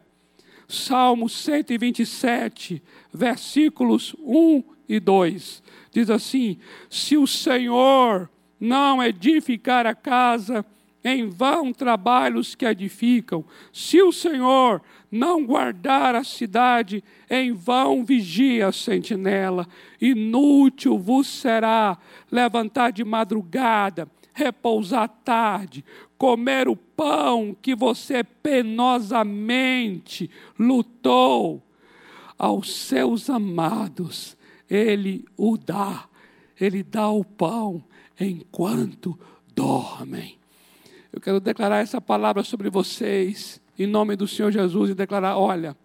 Salmo 0.67 1.29
127, 1.29 2.83
versículos 3.13 4.15
1 4.19 4.63
e 4.89 4.99
2. 4.99 5.63
Diz 5.91 6.09
assim: 6.09 6.57
Se 6.89 7.15
o 7.17 7.25
Senhor 7.25 8.29
não 8.59 9.01
edificar 9.01 9.85
a 9.85 9.95
casa, 9.95 10.65
em 11.09 11.29
vão 11.29 11.71
trabalhos 11.71 12.53
que 12.53 12.65
edificam. 12.65 13.45
Se 13.71 14.01
o 14.01 14.11
Senhor 14.11 14.81
não 15.09 15.45
guardar 15.45 16.15
a 16.15 16.23
cidade, 16.25 17.01
em 17.29 17.53
vão 17.53 18.03
vigia 18.03 18.67
a 18.67 18.73
sentinela. 18.73 19.65
Inútil 20.01 20.99
vos 20.99 21.27
será 21.27 21.97
levantar 22.29 22.91
de 22.91 23.05
madrugada, 23.05 24.05
repousar 24.33 25.07
tarde, 25.23 25.85
comer 26.17 26.67
o 26.67 26.75
pão 26.75 27.55
que 27.61 27.73
você 27.73 28.21
penosamente 28.21 30.29
lutou. 30.59 31.63
Aos 32.37 32.75
seus 32.75 33.29
amados, 33.29 34.35
ele 34.69 35.23
o 35.37 35.57
dá, 35.57 36.09
ele 36.59 36.83
dá 36.83 37.09
o 37.09 37.23
pão 37.23 37.81
enquanto 38.19 39.17
dormem. 39.55 40.36
Eu 41.11 41.21
quero 41.21 41.39
declarar 41.39 41.79
essa 41.79 42.01
palavra 42.01 42.43
sobre 42.43 42.69
vocês, 42.69 43.61
em 43.77 43.87
nome 43.87 44.15
do 44.15 44.27
Senhor 44.27 44.51
Jesus, 44.51 44.91
e 44.91 44.95
declarar: 44.95 45.37
olha, 45.37 45.75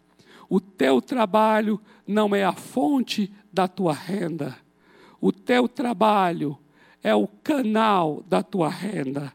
o 0.49 0.61
teu 0.61 1.01
trabalho 1.01 1.81
não 2.07 2.35
é 2.35 2.45
a 2.45 2.53
fonte 2.53 3.33
da 3.53 3.69
tua 3.69 3.93
renda, 3.93 4.57
o 5.21 5.33
teu 5.33 5.69
trabalho 5.69 6.59
é 7.03 7.15
o 7.15 7.27
canal 7.27 8.23
da 8.29 8.43
tua 8.43 8.69
renda. 8.69 9.33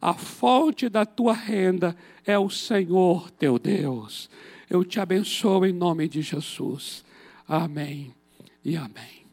A 0.00 0.12
fonte 0.12 0.88
da 0.88 1.06
tua 1.06 1.32
renda 1.32 1.96
é 2.26 2.38
o 2.38 2.50
Senhor 2.50 3.30
teu 3.30 3.58
Deus. 3.58 4.28
Eu 4.68 4.84
te 4.84 5.00
abençoo 5.00 5.64
em 5.64 5.72
nome 5.72 6.08
de 6.08 6.20
Jesus. 6.20 7.04
Amém 7.48 8.14
e 8.62 8.76
amém. 8.76 9.24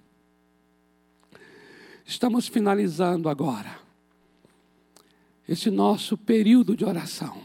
Estamos 2.06 2.48
finalizando 2.48 3.28
agora 3.28 3.91
esse 5.52 5.70
nosso 5.70 6.18
período 6.18 6.78
de 6.78 6.86
oração. 6.86 7.36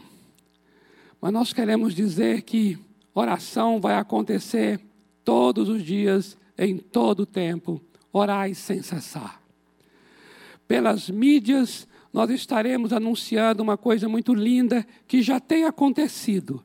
Mas 1.19 1.33
nós 1.33 1.51
queremos 1.51 1.93
dizer 1.93 2.43
que 2.43 2.79
oração 3.13 3.81
vai 3.81 3.95
acontecer 3.95 4.79
todos 5.25 5.67
os 5.67 5.83
dias, 5.83 6.37
em 6.57 6.77
todo 6.77 7.21
o 7.21 7.25
tempo, 7.25 7.81
orai 8.13 8.53
sem 8.53 8.81
cessar. 8.81 9.41
Pelas 10.65 11.09
mídias, 11.09 11.85
nós 12.13 12.29
estaremos 12.29 12.93
anunciando 12.93 13.61
uma 13.61 13.75
coisa 13.75 14.07
muito 14.07 14.33
linda 14.33 14.87
que 15.05 15.21
já 15.21 15.37
tem 15.37 15.65
acontecido 15.65 16.63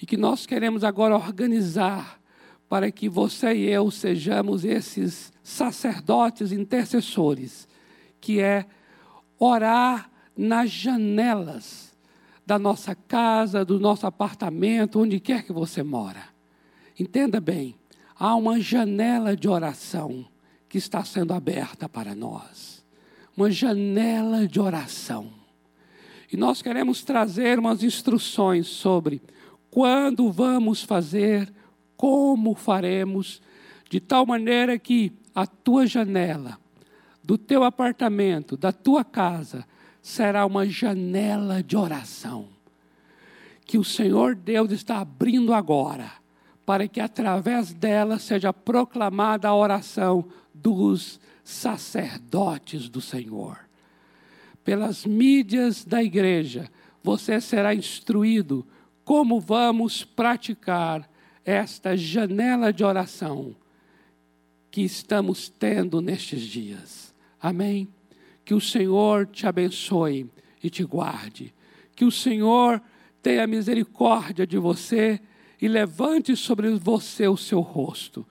e 0.00 0.06
que 0.06 0.16
nós 0.16 0.46
queremos 0.46 0.84
agora 0.84 1.16
organizar 1.16 2.20
para 2.68 2.92
que 2.92 3.08
você 3.08 3.52
e 3.54 3.68
eu 3.68 3.90
sejamos 3.90 4.64
esses 4.64 5.32
sacerdotes 5.42 6.52
intercessores, 6.52 7.66
que 8.20 8.38
é 8.38 8.66
orar 9.36 10.12
nas 10.36 10.70
janelas 10.70 11.96
da 12.44 12.58
nossa 12.58 12.94
casa, 12.94 13.64
do 13.64 13.80
nosso 13.80 14.06
apartamento, 14.06 15.00
onde 15.00 15.18
quer 15.18 15.42
que 15.42 15.52
você 15.52 15.82
mora. 15.82 16.22
Entenda 16.98 17.40
bem, 17.40 17.74
há 18.16 18.34
uma 18.36 18.60
janela 18.60 19.36
de 19.36 19.48
oração 19.48 20.26
que 20.68 20.78
está 20.78 21.04
sendo 21.04 21.34
aberta 21.34 21.88
para 21.88 22.14
nós. 22.14 22.84
Uma 23.36 23.50
janela 23.50 24.46
de 24.46 24.60
oração. 24.60 25.32
E 26.32 26.36
nós 26.36 26.62
queremos 26.62 27.02
trazer 27.02 27.58
umas 27.58 27.82
instruções 27.82 28.66
sobre 28.66 29.20
quando 29.70 30.30
vamos 30.30 30.82
fazer, 30.82 31.52
como 31.96 32.54
faremos, 32.54 33.42
de 33.90 34.00
tal 34.00 34.24
maneira 34.24 34.78
que 34.78 35.12
a 35.34 35.46
tua 35.46 35.86
janela, 35.86 36.58
do 37.22 37.36
teu 37.36 37.62
apartamento, 37.62 38.56
da 38.56 38.72
tua 38.72 39.04
casa, 39.04 39.66
será 40.06 40.46
uma 40.46 40.64
janela 40.64 41.64
de 41.64 41.76
oração 41.76 42.46
que 43.64 43.76
o 43.76 43.82
Senhor 43.82 44.36
Deus 44.36 44.70
está 44.70 45.00
abrindo 45.00 45.52
agora, 45.52 46.12
para 46.64 46.86
que 46.86 47.00
através 47.00 47.74
dela 47.74 48.16
seja 48.20 48.52
proclamada 48.52 49.48
a 49.48 49.54
oração 49.56 50.24
dos 50.54 51.18
sacerdotes 51.42 52.88
do 52.88 53.00
Senhor. 53.00 53.58
Pelas 54.62 55.04
mídias 55.04 55.84
da 55.84 56.00
igreja, 56.00 56.70
você 57.02 57.40
será 57.40 57.74
instruído 57.74 58.64
como 59.04 59.40
vamos 59.40 60.04
praticar 60.04 61.10
esta 61.44 61.96
janela 61.96 62.72
de 62.72 62.84
oração 62.84 63.56
que 64.70 64.82
estamos 64.82 65.48
tendo 65.48 66.00
nestes 66.00 66.42
dias. 66.42 67.12
Amém? 67.40 67.88
Que 68.46 68.54
o 68.54 68.60
Senhor 68.60 69.26
te 69.26 69.44
abençoe 69.44 70.30
e 70.62 70.70
te 70.70 70.84
guarde. 70.84 71.52
Que 71.96 72.04
o 72.04 72.12
Senhor 72.12 72.80
tenha 73.20 73.44
misericórdia 73.44 74.46
de 74.46 74.56
você 74.56 75.20
e 75.60 75.66
levante 75.66 76.36
sobre 76.36 76.70
você 76.76 77.26
o 77.26 77.36
seu 77.36 77.60
rosto. 77.60 78.24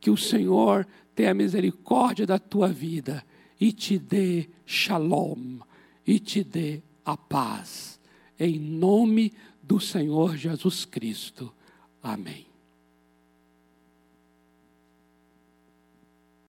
Que 0.00 0.10
o 0.10 0.16
Senhor 0.16 0.86
tenha 1.14 1.34
misericórdia 1.34 2.24
da 2.26 2.38
tua 2.38 2.68
vida 2.68 3.22
e 3.60 3.70
te 3.70 3.98
dê 3.98 4.48
shalom, 4.64 5.58
e 6.06 6.18
te 6.18 6.42
dê 6.42 6.80
a 7.04 7.14
paz. 7.14 8.00
Em 8.38 8.58
nome 8.58 9.30
do 9.62 9.78
Senhor 9.78 10.38
Jesus 10.38 10.86
Cristo. 10.86 11.52
Amém. 12.02 12.49